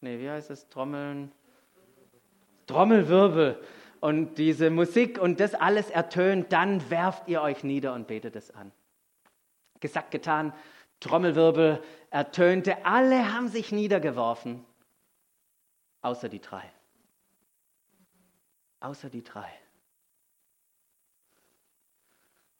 nee, 0.00 0.18
wie 0.18 0.28
heißt 0.28 0.50
es, 0.50 0.68
Trommeln? 0.68 1.32
Trommelwirbel 2.66 3.58
und 4.00 4.36
diese 4.36 4.70
Musik 4.70 5.18
und 5.18 5.40
das 5.40 5.54
alles 5.54 5.90
ertönt, 5.90 6.52
dann 6.52 6.90
werft 6.90 7.28
ihr 7.28 7.42
euch 7.42 7.64
nieder 7.64 7.94
und 7.94 8.06
betet 8.06 8.36
es 8.36 8.50
an. 8.50 8.72
Gesagt, 9.80 10.10
getan, 10.10 10.52
Trommelwirbel 11.00 11.82
ertönte, 12.10 12.84
alle 12.84 13.32
haben 13.32 13.48
sich 13.48 13.72
niedergeworfen, 13.72 14.64
außer 16.02 16.28
die 16.28 16.40
drei. 16.40 16.70
Außer 18.80 19.08
die 19.08 19.22
drei. 19.22 19.50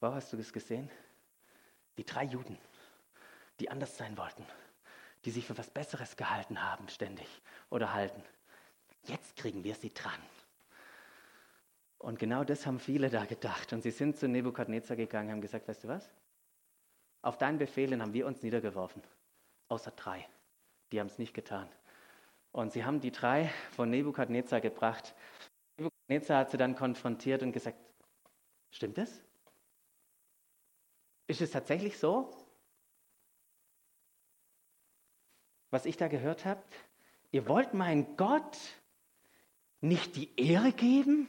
Wow, 0.00 0.14
hast 0.14 0.32
du 0.32 0.36
das 0.38 0.52
gesehen? 0.52 0.90
Die 1.98 2.04
drei 2.04 2.24
Juden, 2.24 2.58
die 3.60 3.70
anders 3.70 3.96
sein 3.98 4.16
wollten, 4.16 4.44
die 5.24 5.30
sich 5.30 5.46
für 5.46 5.58
was 5.58 5.68
Besseres 5.68 6.16
gehalten 6.16 6.62
haben 6.62 6.88
ständig 6.88 7.28
oder 7.68 7.92
halten. 7.92 8.22
Jetzt 9.04 9.36
kriegen 9.36 9.62
wir 9.62 9.74
sie 9.74 9.92
dran. 9.92 10.20
Und 11.98 12.18
genau 12.18 12.44
das 12.44 12.64
haben 12.64 12.80
viele 12.80 13.10
da 13.10 13.26
gedacht. 13.26 13.74
Und 13.74 13.82
sie 13.82 13.90
sind 13.90 14.16
zu 14.16 14.26
Nebukadnezar 14.26 14.96
gegangen 14.96 15.28
und 15.28 15.32
haben 15.34 15.40
gesagt, 15.42 15.68
weißt 15.68 15.84
du 15.84 15.88
was? 15.88 16.10
Auf 17.20 17.36
deinen 17.36 17.58
Befehlen 17.58 18.00
haben 18.00 18.14
wir 18.14 18.26
uns 18.26 18.42
niedergeworfen. 18.42 19.02
Außer 19.68 19.90
drei. 19.90 20.26
Die 20.92 20.98
haben 20.98 21.08
es 21.08 21.18
nicht 21.18 21.34
getan. 21.34 21.68
Und 22.52 22.72
sie 22.72 22.86
haben 22.86 23.00
die 23.00 23.12
drei 23.12 23.50
von 23.72 23.90
Nebukadnezar 23.90 24.62
gebracht. 24.62 25.14
Nebukadnezar 25.76 26.38
hat 26.38 26.50
sie 26.50 26.56
dann 26.56 26.74
konfrontiert 26.74 27.42
und 27.42 27.52
gesagt, 27.52 27.76
stimmt 28.70 28.96
das? 28.96 29.22
Ist 31.30 31.40
es 31.40 31.52
tatsächlich 31.52 31.96
so? 31.96 32.28
Was 35.70 35.86
ich 35.86 35.96
da 35.96 36.08
gehört 36.08 36.44
habe? 36.44 36.60
Ihr 37.30 37.46
wollt 37.46 37.72
meinen 37.72 38.16
Gott 38.16 38.58
nicht 39.80 40.16
die 40.16 40.34
Ehre 40.36 40.72
geben 40.72 41.28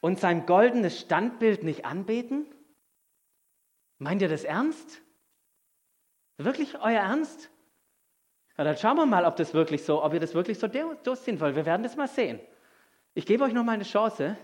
und 0.00 0.20
sein 0.20 0.46
goldenes 0.46 1.00
Standbild 1.00 1.64
nicht 1.64 1.84
anbeten? 1.84 2.46
Meint 3.98 4.22
ihr 4.22 4.28
das 4.28 4.44
ernst? 4.44 5.02
Wirklich 6.36 6.76
euer 6.76 7.00
Ernst? 7.00 7.50
Ja, 8.56 8.62
dann 8.62 8.76
schauen 8.76 8.98
wir 8.98 9.06
mal, 9.06 9.24
ob 9.24 9.34
das 9.34 9.52
wirklich 9.52 9.82
so, 9.82 10.00
ob 10.04 10.14
ihr 10.14 10.20
das 10.20 10.32
wirklich 10.32 10.60
so 10.60 10.68
durchziehen 10.68 11.40
wollt. 11.40 11.56
Wir 11.56 11.66
werden 11.66 11.82
das 11.82 11.96
mal 11.96 12.06
sehen. 12.06 12.38
Ich 13.14 13.26
gebe 13.26 13.42
euch 13.42 13.52
noch 13.52 13.64
mal 13.64 13.72
eine 13.72 13.82
Chance. 13.82 14.36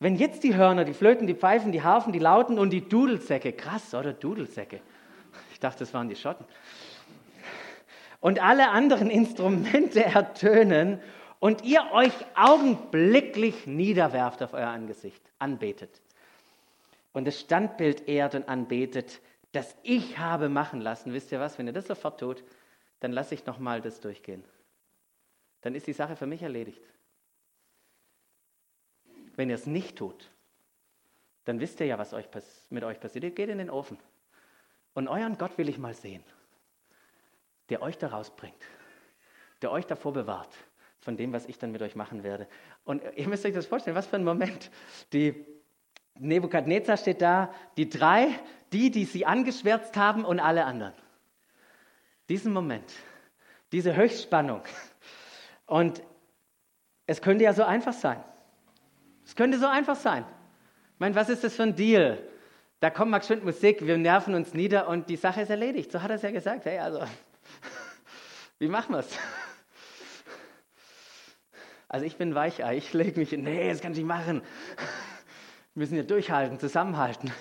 Wenn 0.00 0.16
jetzt 0.16 0.42
die 0.44 0.56
Hörner, 0.56 0.86
die 0.86 0.94
Flöten, 0.94 1.26
die 1.26 1.34
Pfeifen, 1.34 1.72
die 1.72 1.82
Harfen, 1.82 2.12
die 2.12 2.18
Lauten 2.18 2.58
und 2.58 2.70
die 2.70 2.88
Dudelsäcke, 2.88 3.52
krass, 3.52 3.94
oder 3.94 4.14
Dudelsäcke. 4.14 4.80
Ich 5.52 5.60
dachte, 5.60 5.80
das 5.80 5.92
waren 5.92 6.08
die 6.08 6.16
Schotten. 6.16 6.46
Und 8.18 8.42
alle 8.42 8.70
anderen 8.70 9.10
Instrumente 9.10 10.02
ertönen 10.02 11.00
und 11.38 11.64
ihr 11.64 11.82
euch 11.92 12.14
augenblicklich 12.34 13.66
niederwerft 13.66 14.42
auf 14.42 14.54
euer 14.54 14.68
Angesicht, 14.68 15.22
anbetet. 15.38 16.00
Und 17.12 17.26
das 17.26 17.38
Standbild 17.38 18.08
ehrt 18.08 18.34
und 18.34 18.48
anbetet, 18.48 19.20
das 19.52 19.76
ich 19.82 20.18
habe 20.18 20.48
machen 20.48 20.80
lassen. 20.80 21.12
Wisst 21.12 21.30
ihr 21.30 21.40
was? 21.40 21.58
Wenn 21.58 21.66
ihr 21.66 21.72
das 21.74 21.86
sofort 21.86 22.20
tut, 22.20 22.42
dann 23.00 23.12
lasse 23.12 23.34
ich 23.34 23.44
nochmal 23.44 23.82
das 23.82 24.00
durchgehen. 24.00 24.44
Dann 25.60 25.74
ist 25.74 25.86
die 25.86 25.92
Sache 25.92 26.16
für 26.16 26.26
mich 26.26 26.42
erledigt. 26.42 26.80
Wenn 29.40 29.48
ihr 29.48 29.54
es 29.54 29.64
nicht 29.64 29.96
tut, 29.96 30.30
dann 31.46 31.60
wisst 31.60 31.80
ihr 31.80 31.86
ja, 31.86 31.98
was 31.98 32.12
euch 32.12 32.28
mit 32.68 32.84
euch 32.84 33.00
passiert. 33.00 33.24
Ihr 33.24 33.30
geht 33.30 33.48
in 33.48 33.56
den 33.56 33.70
Ofen. 33.70 33.96
Und 34.92 35.08
euren 35.08 35.38
Gott 35.38 35.56
will 35.56 35.70
ich 35.70 35.78
mal 35.78 35.94
sehen, 35.94 36.22
der 37.70 37.80
euch 37.80 37.96
da 37.96 38.08
rausbringt, 38.08 38.62
der 39.62 39.72
euch 39.72 39.86
davor 39.86 40.12
bewahrt, 40.12 40.54
von 40.98 41.16
dem, 41.16 41.32
was 41.32 41.46
ich 41.46 41.56
dann 41.56 41.72
mit 41.72 41.80
euch 41.80 41.96
machen 41.96 42.22
werde. 42.22 42.48
Und 42.84 43.02
ihr 43.16 43.26
müsst 43.28 43.46
euch 43.46 43.54
das 43.54 43.64
vorstellen, 43.64 43.96
was 43.96 44.06
für 44.06 44.16
ein 44.16 44.24
Moment. 44.24 44.70
Die 45.14 45.46
Nebukadnezar 46.18 46.98
steht 46.98 47.22
da, 47.22 47.50
die 47.78 47.88
drei, 47.88 48.38
die, 48.74 48.90
die 48.90 49.06
sie 49.06 49.24
angeschwärzt 49.24 49.96
haben 49.96 50.26
und 50.26 50.38
alle 50.38 50.66
anderen. 50.66 50.92
Diesen 52.28 52.52
Moment, 52.52 52.92
diese 53.72 53.96
Höchstspannung. 53.96 54.60
Und 55.64 56.02
es 57.06 57.22
könnte 57.22 57.44
ja 57.44 57.54
so 57.54 57.64
einfach 57.64 57.94
sein. 57.94 58.22
Es 59.30 59.36
könnte 59.36 59.60
so 59.60 59.68
einfach 59.68 59.94
sein. 59.94 60.24
Ich 60.94 60.98
meine, 60.98 61.14
was 61.14 61.28
ist 61.28 61.44
das 61.44 61.54
für 61.54 61.62
ein 61.62 61.76
Deal? 61.76 62.18
Da 62.80 62.90
kommt 62.90 63.12
mal 63.12 63.22
schön 63.22 63.44
Musik, 63.44 63.86
wir 63.86 63.96
nerven 63.96 64.34
uns 64.34 64.54
nieder 64.54 64.88
und 64.88 65.08
die 65.08 65.14
Sache 65.14 65.42
ist 65.42 65.50
erledigt. 65.50 65.92
So 65.92 66.02
hat 66.02 66.10
er 66.10 66.16
es 66.16 66.22
ja 66.22 66.32
gesagt. 66.32 66.64
Hey, 66.64 66.80
also, 66.80 66.98
wie 68.58 68.66
machen 68.66 68.92
wir 68.92 68.98
es? 68.98 69.18
Also 71.86 72.06
ich 72.06 72.16
bin 72.16 72.34
Weichei, 72.34 72.76
ich 72.76 72.92
lege 72.92 73.20
mich 73.20 73.32
in, 73.32 73.44
nee, 73.44 73.70
das 73.70 73.80
kann 73.80 73.92
ich 73.92 73.98
nicht 73.98 74.06
machen. 74.08 74.42
Wir 75.74 75.80
müssen 75.80 75.94
ja 75.94 76.02
durchhalten, 76.02 76.58
zusammenhalten. 76.58 77.32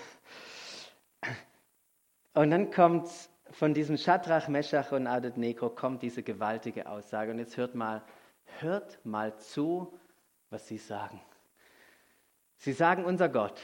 Und 2.36 2.52
dann 2.52 2.70
kommt 2.70 3.10
von 3.50 3.74
diesem 3.74 3.98
Shadrach, 3.98 4.48
Meshach 4.48 4.92
und 4.92 5.08
Abednego 5.08 5.72
kommt 5.72 6.04
diese 6.04 6.22
gewaltige 6.22 6.88
Aussage. 6.88 7.32
Und 7.32 7.40
jetzt 7.40 7.58
hört 7.58 7.74
mal, 7.74 8.04
hört 8.60 9.04
mal 9.04 9.36
zu, 9.38 10.00
was 10.52 10.68
sie 10.68 10.78
sagen. 10.78 11.20
Sie 12.60 12.74
sagen, 12.74 13.06
unser 13.06 13.30
Gott, 13.30 13.60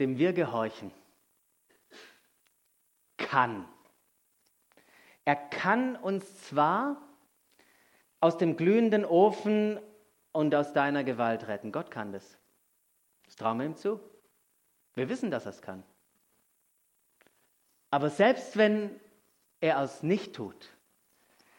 dem 0.00 0.18
wir 0.18 0.32
gehorchen, 0.32 0.92
kann. 3.16 3.66
Er 5.24 5.36
kann 5.36 5.94
uns 5.94 6.42
zwar 6.48 6.96
aus 8.18 8.36
dem 8.38 8.56
glühenden 8.56 9.04
Ofen 9.04 9.78
und 10.32 10.54
aus 10.54 10.72
deiner 10.72 11.04
Gewalt 11.04 11.46
retten. 11.46 11.70
Gott 11.70 11.90
kann 11.90 12.12
das. 12.12 12.38
Das 13.24 13.36
trauen 13.36 13.58
wir 13.58 13.66
ihm 13.66 13.76
zu. 13.76 14.00
Wir 14.94 15.08
wissen, 15.08 15.30
dass 15.30 15.46
er 15.46 15.50
es 15.50 15.62
kann. 15.62 15.84
Aber 17.90 18.10
selbst 18.10 18.56
wenn 18.56 18.98
er 19.60 19.80
es 19.80 20.02
nicht 20.02 20.34
tut, 20.34 20.70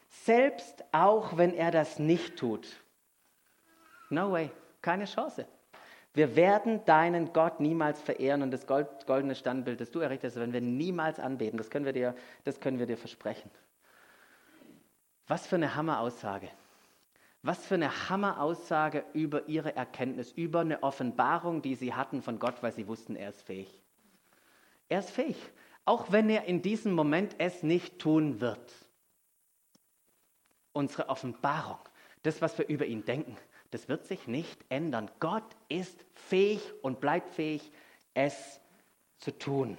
selbst 0.09 0.83
auch 0.91 1.37
wenn 1.37 1.53
er 1.53 1.71
das 1.71 1.99
nicht 1.99 2.37
tut, 2.37 2.67
no 4.09 4.31
way, 4.33 4.51
keine 4.81 5.05
Chance. 5.05 5.47
Wir 6.13 6.35
werden 6.35 6.83
deinen 6.85 7.31
Gott 7.31 7.59
niemals 7.59 8.01
verehren 8.01 8.41
und 8.41 8.51
das 8.51 8.67
goldene 8.67 9.35
Standbild, 9.35 9.79
das 9.79 9.91
du 9.91 9.99
errichtet 9.99 10.31
hast, 10.31 10.37
werden 10.37 10.51
wir 10.51 10.61
niemals 10.61 11.19
anbeten. 11.19 11.57
Das 11.57 11.69
können 11.69 11.85
wir 11.85 11.93
dir, 11.93 12.15
das 12.43 12.59
können 12.59 12.79
wir 12.79 12.85
dir 12.85 12.97
versprechen. 12.97 13.49
Was 15.27 15.47
für 15.47 15.55
eine 15.55 15.75
Hammeraussage. 15.75 16.49
Was 17.43 17.65
für 17.65 17.75
eine 17.75 18.09
Hammeraussage 18.09 19.05
über 19.13 19.47
ihre 19.47 19.75
Erkenntnis, 19.75 20.31
über 20.33 20.59
eine 20.59 20.83
Offenbarung, 20.83 21.61
die 21.61 21.75
sie 21.75 21.93
hatten 21.93 22.21
von 22.21 22.39
Gott, 22.39 22.61
weil 22.61 22.73
sie 22.73 22.87
wussten, 22.87 23.15
er 23.15 23.29
ist 23.29 23.41
fähig. 23.41 23.81
Er 24.89 24.99
ist 24.99 25.11
fähig, 25.11 25.37
auch 25.85 26.11
wenn 26.11 26.29
er 26.29 26.43
in 26.45 26.61
diesem 26.61 26.91
Moment 26.91 27.35
es 27.37 27.63
nicht 27.63 27.99
tun 27.99 28.41
wird. 28.41 28.73
Unsere 30.73 31.07
Offenbarung, 31.07 31.79
das, 32.23 32.41
was 32.41 32.57
wir 32.57 32.67
über 32.67 32.85
ihn 32.85 33.05
denken, 33.05 33.37
das 33.71 33.87
wird 33.87 34.05
sich 34.05 34.27
nicht 34.27 34.63
ändern. 34.69 35.09
Gott 35.19 35.55
ist 35.69 36.05
fähig 36.13 36.61
und 36.81 36.99
bleibt 36.99 37.29
fähig, 37.29 37.71
es 38.13 38.59
zu 39.17 39.31
tun. 39.31 39.77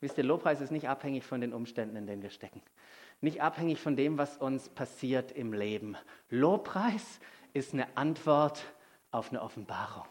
Wisst 0.00 0.18
ihr, 0.18 0.24
Lobpreis 0.24 0.60
ist 0.60 0.72
nicht 0.72 0.88
abhängig 0.88 1.24
von 1.24 1.40
den 1.40 1.52
Umständen, 1.52 1.96
in 1.96 2.06
denen 2.06 2.22
wir 2.22 2.30
stecken. 2.30 2.62
Nicht 3.20 3.40
abhängig 3.40 3.78
von 3.78 3.94
dem, 3.94 4.18
was 4.18 4.36
uns 4.38 4.68
passiert 4.70 5.30
im 5.32 5.52
Leben. 5.52 5.96
Lobpreis 6.30 7.20
ist 7.52 7.74
eine 7.74 7.96
Antwort 7.96 8.64
auf 9.10 9.30
eine 9.30 9.42
Offenbarung. 9.42 10.06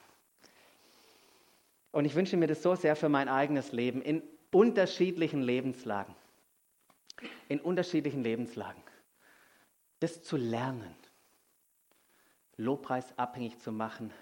Und 1.92 2.06
ich 2.06 2.16
wünsche 2.16 2.38
mir 2.38 2.48
das 2.48 2.62
so 2.62 2.76
sehr 2.76 2.96
für 2.96 3.10
mein 3.10 3.28
eigenes 3.28 3.74
Leben 3.74 4.02
in 4.02 4.22
unterschiedlichen 4.52 5.42
Lebenslagen. 5.42 6.16
In 7.50 7.60
unterschiedlichen 7.60 8.24
Lebenslagen. 8.24 8.82
Das 10.00 10.24
zu 10.24 10.38
lernen 10.38 10.96
Lobpreis 12.62 13.18
abhängig 13.18 13.60
zu 13.60 13.72
machen 13.72 14.14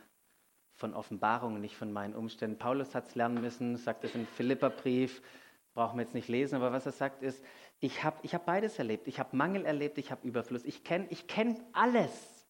von 0.73 0.93
Offenbarungen, 0.93 1.61
nicht 1.61 1.75
von 1.75 1.91
meinen 1.91 2.15
Umständen. 2.15 2.57
Paulus 2.57 2.95
hat 2.95 3.07
es 3.07 3.15
lernen 3.15 3.41
müssen, 3.41 3.75
sagt 3.75 4.03
es 4.05 4.15
im 4.15 4.25
Philipperbrief, 4.25 5.21
brauchen 5.73 5.97
wir 5.97 6.03
jetzt 6.03 6.15
nicht 6.15 6.29
lesen, 6.29 6.55
aber 6.55 6.71
was 6.71 6.85
er 6.85 6.93
sagt 6.93 7.21
ist, 7.21 7.43
ich 7.79 8.03
habe 8.03 8.17
ich 8.23 8.33
hab 8.33 8.45
beides 8.45 8.79
erlebt. 8.79 9.07
Ich 9.07 9.19
habe 9.19 9.35
Mangel 9.35 9.65
erlebt, 9.65 9.97
ich 9.97 10.11
habe 10.11 10.27
Überfluss. 10.27 10.65
Ich 10.65 10.83
kenne 10.83 11.07
ich 11.09 11.27
kenn 11.27 11.61
alles 11.73 12.45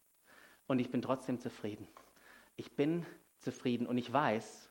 und 0.66 0.78
ich 0.78 0.90
bin 0.90 1.02
trotzdem 1.02 1.38
zufrieden. 1.38 1.86
Ich 2.56 2.74
bin 2.76 3.04
zufrieden 3.38 3.86
und 3.86 3.98
ich 3.98 4.12
weiß, 4.12 4.70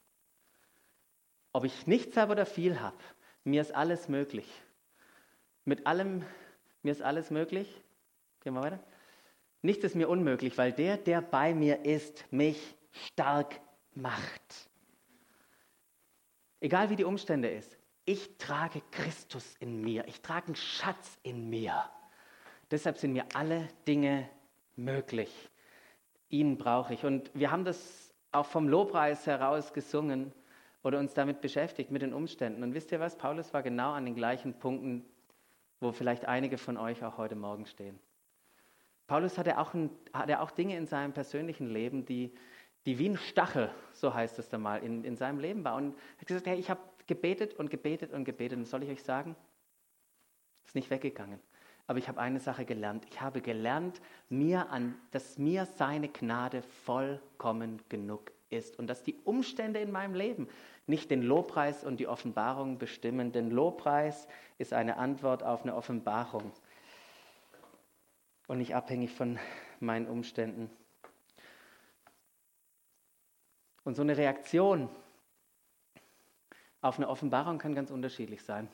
ob 1.51 1.65
ich 1.65 1.87
nichts 1.87 2.17
habe 2.17 2.33
oder 2.33 2.45
viel 2.45 2.79
habe, 2.79 2.97
mir 3.43 3.61
ist 3.61 3.73
alles 3.73 4.07
möglich. 4.07 4.49
Mit 5.65 5.87
allem, 5.87 6.23
mir 6.83 6.91
ist 6.91 7.01
alles 7.01 7.31
möglich. 7.31 7.81
Gehen 8.41 8.53
wir 8.53 8.61
weiter. 8.61 8.79
Nichts 9.61 9.83
ist 9.83 9.95
mir 9.95 10.07
unmöglich, 10.07 10.57
weil 10.57 10.71
der, 10.71 10.97
der 10.97 11.21
bei 11.21 11.53
mir 11.53 11.85
ist, 11.85 12.25
mich 12.31 12.75
stark 12.91 13.59
macht. 13.93 14.69
Egal 16.61 16.89
wie 16.89 16.95
die 16.95 17.03
Umstände 17.03 17.49
ist, 17.49 17.77
ich 18.05 18.37
trage 18.37 18.81
Christus 18.91 19.55
in 19.59 19.81
mir, 19.81 20.07
ich 20.07 20.21
trage 20.21 20.47
einen 20.47 20.55
Schatz 20.55 21.17
in 21.23 21.49
mir. 21.49 21.89
Deshalb 22.71 22.97
sind 22.97 23.13
mir 23.13 23.25
alle 23.33 23.67
Dinge 23.87 24.29
möglich. 24.75 25.49
Ihn 26.29 26.57
brauche 26.57 26.93
ich. 26.93 27.05
Und 27.05 27.31
wir 27.33 27.51
haben 27.51 27.65
das 27.65 28.13
auch 28.31 28.45
vom 28.45 28.67
Lobpreis 28.67 29.25
heraus 29.25 29.73
gesungen 29.73 30.33
oder 30.83 30.99
uns 30.99 31.13
damit 31.13 31.41
beschäftigt, 31.41 31.91
mit 31.91 32.01
den 32.01 32.13
Umständen. 32.13 32.63
Und 32.63 32.73
wisst 32.73 32.91
ihr 32.91 32.99
was? 32.99 33.17
Paulus 33.17 33.53
war 33.53 33.63
genau 33.63 33.91
an 33.91 34.05
den 34.05 34.15
gleichen 34.15 34.53
Punkten, 34.53 35.05
wo 35.79 35.91
vielleicht 35.91 36.25
einige 36.25 36.57
von 36.57 36.77
euch 36.77 37.03
auch 37.03 37.17
heute 37.17 37.35
Morgen 37.35 37.65
stehen. 37.65 37.99
Paulus 39.09 39.39
hatte 39.39 39.57
auch, 39.57 39.73
ein, 39.73 39.89
hatte 40.13 40.39
auch 40.39 40.51
Dinge 40.51 40.77
in 40.77 40.85
seinem 40.85 41.13
persönlichen 41.13 41.67
Leben, 41.67 42.05
die, 42.05 42.31
die 42.85 42.99
wie 42.99 43.09
ein 43.09 43.17
Stachel, 43.17 43.71
so 43.91 44.13
heißt 44.13 44.37
es 44.37 44.49
da 44.49 44.59
mal, 44.59 44.83
in, 44.83 45.03
in 45.03 45.17
seinem 45.17 45.39
Leben 45.39 45.63
war. 45.63 45.75
Und 45.75 45.95
er 45.95 46.21
hat 46.21 46.27
gesagt, 46.27 46.45
hey, 46.45 46.59
ich 46.59 46.69
habe 46.69 46.79
gebetet 47.07 47.55
und 47.55 47.71
gebetet 47.71 48.13
und 48.13 48.23
gebetet. 48.23 48.59
Und 48.59 48.65
soll 48.65 48.83
ich 48.83 48.89
euch 48.91 49.01
sagen? 49.01 49.35
Ist 50.63 50.75
nicht 50.75 50.91
weggegangen. 50.91 51.39
Aber 51.87 51.97
ich 51.97 52.07
habe 52.07 52.21
eine 52.21 52.39
Sache 52.39 52.65
gelernt. 52.65 53.07
Ich 53.09 53.19
habe 53.19 53.41
gelernt, 53.41 53.99
mir 54.29 54.69
an, 54.69 54.93
dass 55.09 55.39
mir 55.39 55.65
seine 55.65 56.09
Gnade 56.09 56.61
vollkommen 56.61 57.81
genug 57.89 58.31
ist. 58.51 58.77
Und 58.77 58.85
dass 58.85 59.01
die 59.01 59.15
Umstände 59.23 59.79
in 59.79 59.91
meinem 59.91 60.13
Leben 60.13 60.47
nicht 60.85 61.09
den 61.09 61.23
Lobpreis 61.23 61.83
und 61.83 61.99
die 61.99 62.07
Offenbarung 62.07 62.77
bestimmen. 62.77 63.31
Denn 63.31 63.49
Lobpreis 63.49 64.27
ist 64.59 64.71
eine 64.71 64.97
Antwort 64.97 65.41
auf 65.41 65.63
eine 65.63 65.73
Offenbarung 65.73 66.51
und 68.49 68.57
nicht 68.57 68.73
abhängig 68.73 69.11
von 69.11 69.37
meinen 69.79 70.07
Umständen. 70.07 70.71
Und 73.83 73.93
so 73.93 74.01
eine 74.01 74.17
Reaktion 74.17 74.89
auf 76.81 76.97
eine 76.97 77.07
Offenbarung 77.07 77.59
kann 77.59 77.75
ganz 77.75 77.91
unterschiedlich 77.91 78.41
sein. 78.41 78.67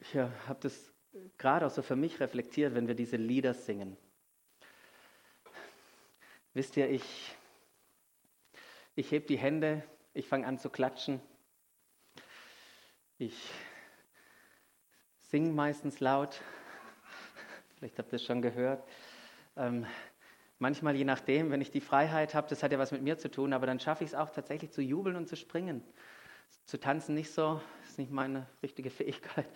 Ich 0.00 0.16
äh, 0.16 0.30
habe 0.48 0.58
das 0.60 0.92
gerade 1.38 1.64
auch 1.64 1.70
so 1.70 1.80
für 1.80 1.94
mich 1.94 2.18
reflektiert, 2.18 2.74
wenn 2.74 2.88
wir 2.88 2.96
diese 2.96 3.16
Lieder 3.16 3.54
singen. 3.54 3.96
Wisst 6.54 6.76
ihr, 6.76 6.90
ich, 6.90 7.36
ich 8.96 9.12
heb 9.12 9.28
die 9.28 9.38
Hände, 9.38 9.84
ich 10.12 10.26
fange 10.26 10.48
an 10.48 10.58
zu 10.58 10.70
klatschen, 10.70 11.20
ich 13.18 13.48
singe 15.28 15.50
meistens 15.50 16.00
laut. 16.00 16.40
Vielleicht 17.78 17.98
habt 17.98 18.12
ihr 18.12 18.16
es 18.16 18.24
schon 18.24 18.42
gehört. 18.42 18.82
Ähm, 19.56 19.86
manchmal, 20.58 20.94
je 20.96 21.04
nachdem, 21.04 21.50
wenn 21.50 21.60
ich 21.60 21.70
die 21.70 21.80
Freiheit 21.80 22.34
habe, 22.34 22.48
das 22.48 22.62
hat 22.62 22.72
ja 22.72 22.78
was 22.78 22.92
mit 22.92 23.02
mir 23.02 23.18
zu 23.18 23.30
tun, 23.30 23.52
aber 23.52 23.66
dann 23.66 23.80
schaffe 23.80 24.04
ich 24.04 24.10
es 24.10 24.14
auch 24.14 24.30
tatsächlich 24.30 24.70
zu 24.70 24.82
jubeln 24.82 25.16
und 25.16 25.28
zu 25.28 25.36
springen. 25.36 25.82
Zu 26.64 26.78
tanzen 26.78 27.14
nicht 27.14 27.32
so, 27.32 27.60
ist 27.84 27.98
nicht 27.98 28.10
meine 28.10 28.46
richtige 28.62 28.90
Fähigkeit. 28.90 29.48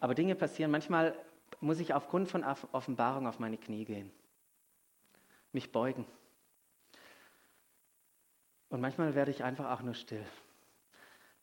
Aber 0.00 0.14
Dinge 0.14 0.34
passieren. 0.34 0.70
Manchmal 0.70 1.16
muss 1.60 1.78
ich 1.78 1.94
aufgrund 1.94 2.28
von 2.28 2.44
Offenbarung 2.72 3.26
auf 3.26 3.38
meine 3.38 3.56
Knie 3.56 3.84
gehen, 3.84 4.10
mich 5.52 5.70
beugen. 5.70 6.04
Und 8.68 8.80
manchmal 8.80 9.14
werde 9.14 9.30
ich 9.30 9.44
einfach 9.44 9.70
auch 9.70 9.82
nur 9.82 9.94
still 9.94 10.24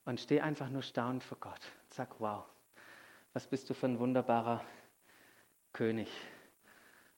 und 0.03 0.19
stehe 0.19 0.43
einfach 0.43 0.69
nur 0.69 0.81
staunend 0.81 1.23
vor 1.23 1.37
Gott. 1.39 1.61
Sag, 1.87 2.19
wow, 2.19 2.45
was 3.33 3.47
bist 3.47 3.69
du 3.69 3.73
für 3.73 3.85
ein 3.85 3.99
wunderbarer 3.99 4.63
König. 5.73 6.11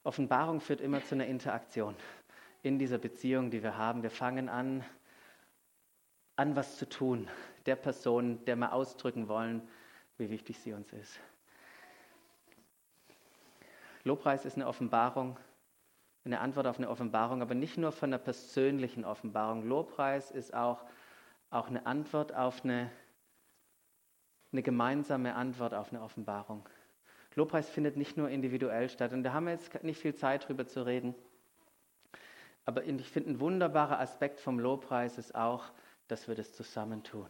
Offenbarung 0.03 0.61
führt 0.61 0.81
immer 0.81 1.03
zu 1.03 1.15
einer 1.15 1.25
Interaktion 1.25 1.95
in 2.61 2.77
dieser 2.77 2.97
Beziehung, 2.97 3.49
die 3.49 3.63
wir 3.63 3.77
haben. 3.77 4.03
Wir 4.03 4.11
fangen 4.11 4.47
an, 4.47 4.83
an 6.35 6.55
was 6.55 6.77
zu 6.77 6.87
tun, 6.87 7.27
der 7.65 7.75
Person, 7.75 8.43
der 8.45 8.55
wir 8.57 8.73
ausdrücken 8.73 9.27
wollen, 9.27 9.67
wie 10.17 10.29
wichtig 10.29 10.59
sie 10.59 10.73
uns 10.73 10.91
ist. 10.93 11.19
Lobpreis 14.03 14.45
ist 14.45 14.55
eine 14.55 14.67
Offenbarung, 14.67 15.37
eine 16.25 16.41
Antwort 16.41 16.67
auf 16.67 16.77
eine 16.77 16.89
Offenbarung, 16.89 17.41
aber 17.41 17.55
nicht 17.55 17.77
nur 17.77 17.91
von 17.91 18.09
einer 18.09 18.19
persönlichen 18.19 19.05
Offenbarung. 19.05 19.67
Lobpreis 19.67 20.29
ist 20.29 20.53
auch, 20.53 20.83
auch 21.49 21.67
eine 21.67 21.85
Antwort 21.85 22.35
auf 22.35 22.63
eine 22.63 22.91
eine 24.53 24.63
gemeinsame 24.63 25.35
Antwort 25.35 25.73
auf 25.73 25.91
eine 25.91 26.01
Offenbarung. 26.01 26.67
Lobpreis 27.35 27.69
findet 27.69 27.97
nicht 27.97 28.15
nur 28.15 28.29
individuell 28.29 28.89
statt. 28.89 29.11
Und 29.11 29.23
da 29.23 29.33
haben 29.33 29.45
wir 29.45 29.53
jetzt 29.53 29.83
nicht 29.83 29.99
viel 29.99 30.15
Zeit 30.15 30.47
drüber 30.47 30.67
zu 30.67 30.85
reden. 30.85 31.15
Aber 32.65 32.85
ich 32.85 33.09
finde, 33.09 33.31
ein 33.31 33.39
wunderbarer 33.39 33.99
Aspekt 33.99 34.39
vom 34.39 34.59
Lobpreis 34.59 35.17
ist 35.17 35.35
auch, 35.35 35.65
dass 36.07 36.27
wir 36.27 36.35
das 36.35 36.53
zusammentun. 36.53 37.27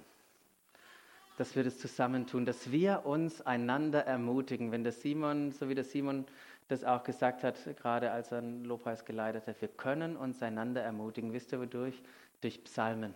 Dass 1.38 1.56
wir 1.56 1.64
das 1.64 1.80
zusammentun, 1.80 2.46
dass 2.46 2.72
wir 2.72 3.06
uns 3.06 3.42
einander 3.42 4.06
ermutigen. 4.06 4.72
Wenn 4.72 4.84
der 4.84 4.92
Simon, 4.92 5.52
so 5.52 5.70
wie 5.70 5.76
der 5.76 5.86
Simon 5.86 6.26
das 6.68 6.84
auch 6.84 7.04
gesagt 7.04 7.44
hat, 7.44 7.58
gerade 7.78 8.12
als 8.12 8.32
er 8.32 8.40
einen 8.40 8.66
Lobpreis 8.66 9.06
geleitet 9.06 9.48
hat, 9.48 9.62
wir 9.62 9.70
können 9.70 10.16
uns 10.18 10.44
einander 10.44 10.82
ermutigen. 10.82 11.34
Wisst 11.34 11.52
ihr 11.54 11.62
wodurch? 11.62 12.02
Durch 12.42 12.62
Psalmen, 12.66 13.14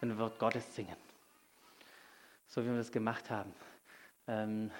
wenn 0.00 0.18
wir 0.18 0.32
Gottes 0.38 0.74
singen 0.74 0.96
so 2.46 2.62
wie 2.62 2.68
wir 2.68 2.76
das 2.76 2.92
gemacht 2.92 3.30
haben. 3.30 3.52
Ähm, 4.26 4.70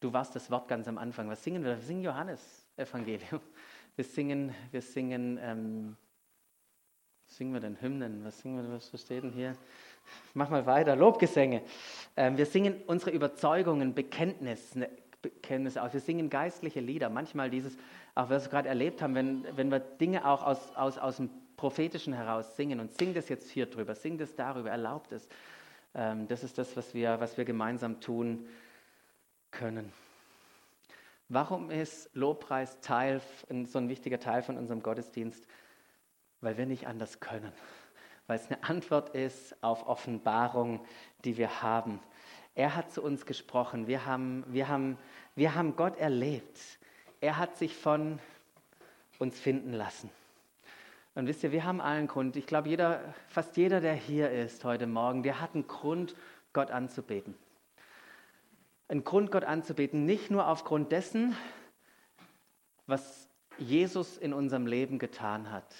du 0.00 0.12
warst 0.12 0.34
das 0.34 0.50
Wort 0.50 0.68
ganz 0.68 0.88
am 0.88 0.98
Anfang. 0.98 1.28
Was 1.28 1.42
singen 1.42 1.64
wir? 1.64 1.76
Wir 1.76 1.82
singen 1.82 2.02
Johannes. 2.02 2.64
Evangelium. 2.76 3.40
Wir 3.96 4.04
singen, 4.04 4.52
wir 4.72 4.82
singen, 4.82 5.38
ähm, 5.40 5.96
singen 7.28 7.52
wir 7.52 7.60
denn? 7.60 7.80
Hymnen, 7.80 8.24
was 8.24 8.40
singen 8.40 8.68
wir, 8.68 8.74
was 8.74 9.00
steht 9.00 9.22
denn 9.22 9.30
hier? 9.30 9.56
Mach 10.34 10.50
mal 10.50 10.66
weiter, 10.66 10.96
Lobgesänge. 10.96 11.62
Ähm, 12.16 12.36
wir 12.36 12.46
singen 12.46 12.82
unsere 12.88 13.12
Überzeugungen, 13.12 13.94
Bekenntnis, 13.94 14.74
ne, 14.74 14.90
Bekenntnisse 15.22 15.80
aus. 15.80 15.92
Wir 15.92 16.00
singen 16.00 16.28
geistliche 16.28 16.80
Lieder. 16.80 17.08
Manchmal 17.08 17.50
dieses, 17.50 17.76
auch 18.16 18.30
was 18.30 18.46
wir 18.46 18.50
gerade 18.50 18.68
erlebt 18.68 19.00
haben, 19.00 19.14
wenn, 19.14 19.46
wenn 19.56 19.70
wir 19.70 19.78
Dinge 19.78 20.26
auch 20.26 20.42
aus, 20.42 20.74
aus, 20.74 20.98
aus 20.98 21.18
dem 21.18 21.30
Prophetischen 21.56 22.12
heraus 22.12 22.56
singen 22.56 22.80
und 22.80 22.92
sing 22.98 23.14
das 23.14 23.28
jetzt 23.28 23.48
hier 23.48 23.66
drüber, 23.66 23.94
sing 23.94 24.18
das 24.18 24.34
darüber, 24.34 24.70
erlaubt 24.70 25.12
es. 25.12 25.28
Ähm, 25.94 26.26
das 26.28 26.42
ist 26.42 26.58
das, 26.58 26.76
was 26.76 26.94
wir, 26.94 27.20
was 27.20 27.36
wir 27.36 27.44
gemeinsam 27.44 28.00
tun 28.00 28.46
können. 29.50 29.92
Warum 31.28 31.70
ist 31.70 32.10
Lobpreis 32.14 32.80
Teil, 32.80 33.20
so 33.64 33.78
ein 33.78 33.88
wichtiger 33.88 34.20
Teil 34.20 34.42
von 34.42 34.58
unserem 34.58 34.82
Gottesdienst? 34.82 35.46
Weil 36.40 36.58
wir 36.58 36.66
nicht 36.66 36.86
anders 36.86 37.20
können. 37.20 37.52
Weil 38.26 38.38
es 38.38 38.46
eine 38.50 38.62
Antwort 38.64 39.14
ist 39.14 39.56
auf 39.62 39.86
Offenbarung, 39.86 40.84
die 41.24 41.36
wir 41.36 41.62
haben. 41.62 42.00
Er 42.54 42.76
hat 42.76 42.92
zu 42.92 43.02
uns 43.02 43.26
gesprochen. 43.26 43.86
Wir 43.86 44.06
haben, 44.06 44.44
wir 44.48 44.68
haben, 44.68 44.98
wir 45.34 45.54
haben 45.54 45.76
Gott 45.76 45.96
erlebt. 45.96 46.60
Er 47.20 47.38
hat 47.38 47.56
sich 47.56 47.74
von 47.74 48.18
uns 49.18 49.38
finden 49.40 49.72
lassen. 49.72 50.10
Und 51.14 51.28
wisst 51.28 51.44
ihr, 51.44 51.52
wir 51.52 51.64
haben 51.64 51.80
allen 51.80 52.08
Grund. 52.08 52.34
Ich 52.34 52.46
glaube, 52.46 52.68
jeder, 52.68 53.14
fast 53.28 53.56
jeder, 53.56 53.80
der 53.80 53.94
hier 53.94 54.30
ist 54.30 54.64
heute 54.64 54.86
Morgen, 54.86 55.22
der 55.22 55.40
hat 55.40 55.54
einen 55.54 55.66
Grund, 55.66 56.16
Gott 56.52 56.70
anzubeten. 56.70 57.36
Einen 58.88 59.04
Grund, 59.04 59.30
Gott 59.30 59.44
anzubeten, 59.44 60.04
nicht 60.04 60.30
nur 60.30 60.48
aufgrund 60.48 60.90
dessen, 60.90 61.36
was 62.86 63.28
Jesus 63.58 64.18
in 64.18 64.32
unserem 64.32 64.66
Leben 64.66 64.98
getan 64.98 65.50
hat, 65.52 65.72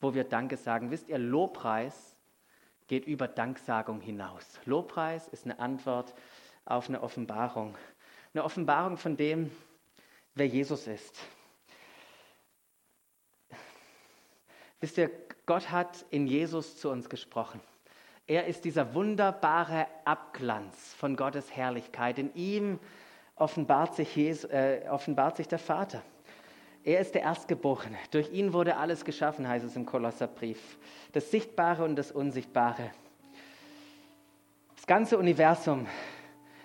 wo 0.00 0.14
wir 0.14 0.24
Danke 0.24 0.56
sagen. 0.56 0.90
Wisst 0.90 1.08
ihr, 1.08 1.18
Lobpreis 1.18 2.16
geht 2.88 3.06
über 3.06 3.28
Danksagung 3.28 4.00
hinaus. 4.00 4.58
Lobpreis 4.64 5.28
ist 5.28 5.44
eine 5.44 5.58
Antwort 5.58 6.14
auf 6.64 6.88
eine 6.88 7.02
Offenbarung. 7.02 7.76
Eine 8.32 8.44
Offenbarung 8.44 8.96
von 8.96 9.16
dem, 9.16 9.50
wer 10.34 10.46
Jesus 10.46 10.86
ist. 10.86 11.18
Wisst 14.82 14.98
ihr, 14.98 15.12
Gott 15.46 15.70
hat 15.70 16.04
in 16.10 16.26
Jesus 16.26 16.76
zu 16.76 16.90
uns 16.90 17.08
gesprochen. 17.08 17.60
Er 18.26 18.46
ist 18.46 18.64
dieser 18.64 18.94
wunderbare 18.94 19.86
Abglanz 20.04 20.94
von 20.94 21.14
Gottes 21.14 21.54
Herrlichkeit. 21.54 22.18
In 22.18 22.34
ihm 22.34 22.80
offenbart 23.36 23.94
sich, 23.94 24.16
Jesus, 24.16 24.50
äh, 24.50 24.80
offenbart 24.90 25.36
sich 25.36 25.46
der 25.46 25.60
Vater. 25.60 26.02
Er 26.82 26.98
ist 26.98 27.14
der 27.14 27.22
Erstgeborene. 27.22 27.96
Durch 28.10 28.32
ihn 28.32 28.52
wurde 28.52 28.76
alles 28.76 29.04
geschaffen, 29.04 29.46
heißt 29.46 29.64
es 29.64 29.76
im 29.76 29.86
Kolosserbrief. 29.86 30.78
Das 31.12 31.30
Sichtbare 31.30 31.84
und 31.84 31.94
das 31.94 32.10
Unsichtbare. 32.10 32.90
Das 34.74 34.88
ganze 34.88 35.16
Universum 35.16 35.86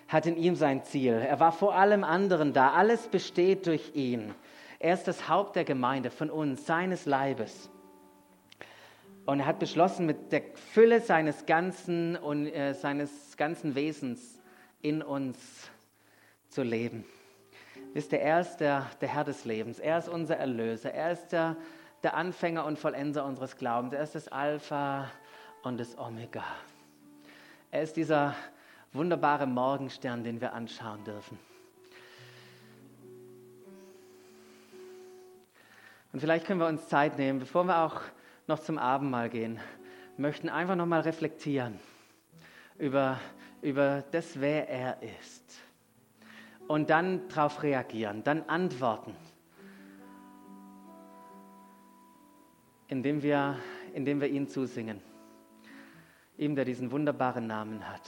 hat 0.08 0.25
in 0.25 0.38
ihm 0.38 0.56
sein 0.56 0.84
Ziel. 0.84 1.13
Er 1.13 1.39
war 1.39 1.51
vor 1.51 1.75
allem 1.75 2.03
anderen 2.03 2.51
da. 2.51 2.71
Alles 2.71 3.10
besteht 3.10 3.67
durch 3.67 3.91
ihn. 3.93 4.34
Er 4.80 4.95
ist 4.95 5.03
das 5.03 5.30
Haupt 5.30 5.56
der 5.56 5.65
Gemeinde, 5.65 6.10
von 6.10 6.32
uns, 6.32 6.65
seines 6.65 7.06
Leibes. 7.06 7.69
Und 9.28 9.42
er 9.42 9.46
hat 9.46 9.60
beschlossen, 9.60 10.06
mit 10.06 10.32
der 10.32 10.42
Fülle 10.72 11.02
seines 11.02 11.46
ganzen, 11.46 12.16
und, 12.16 12.48
äh, 12.48 12.74
seines 12.74 13.36
ganzen 13.36 13.76
Wesens 13.76 14.40
in 14.82 15.02
uns 15.02 15.70
zu 16.48 16.63
leben. 16.63 17.04
Wisst 17.92 18.13
ihr, 18.13 18.22
er 18.22 18.40
ist 18.40 18.56
der, 18.58 18.90
der 19.02 19.10
Herr 19.10 19.26
des 19.26 19.44
Lebens. 19.44 19.80
Er 19.80 19.98
ist 19.98 20.08
unser 20.08 20.38
Erlöser. 20.38 20.94
Er 20.94 21.12
ist 21.12 21.28
der, 21.34 21.58
der 22.04 22.16
Anfänger 22.16 22.63
und 22.63 22.80
Vollender 22.80 23.26
unseres 23.26 23.58
Glaubens. 23.58 23.92
Er 23.92 24.04
ist 24.04 24.16
das 24.16 24.30
Alpha 24.30 25.12
und 25.62 25.78
das 25.78 25.98
Omega. 25.98 26.46
Er 27.70 27.82
ist 27.82 27.98
dieser 27.98 28.34
wunderbare 28.94 29.46
Morgenstern, 29.46 30.24
den 30.24 30.40
wir 30.40 30.54
anschauen 30.54 31.04
dürfen. 31.04 31.38
Und 36.13 36.22
vielleicht 36.22 36.46
können 36.46 36.62
wir 36.62 36.68
uns 36.68 36.88
Zeit 36.88 37.18
nehmen, 37.18 37.40
bevor 37.40 37.66
wir 37.66 37.80
auch 37.80 38.00
noch 38.48 38.60
zum 38.60 38.78
Abendmahl 38.78 39.30
gehen, 39.30 39.60
möchten 40.18 40.50
einfach 40.50 40.76
noch 40.76 40.86
mal 40.86 41.02
reflektieren 41.02 41.80
über, 42.78 43.20
über 43.62 44.04
das, 44.12 44.40
wer 44.40 44.70
er 44.70 45.02
ist. 45.20 45.60
Und 46.68 46.90
dann 46.90 47.28
darauf 47.30 47.64
reagieren, 47.64 48.24
dann 48.24 48.44
antworten, 48.44 49.16
indem 52.88 53.22
wir, 53.22 53.58
indem 53.94 54.22
wir 54.22 54.28
ihn 54.28 54.48
zusingen. 54.48 55.02
Ihm, 56.38 56.56
der 56.56 56.66
diesen 56.66 56.92
wunderbaren 56.92 57.48
Namen 57.48 57.88
hat. 57.88 58.08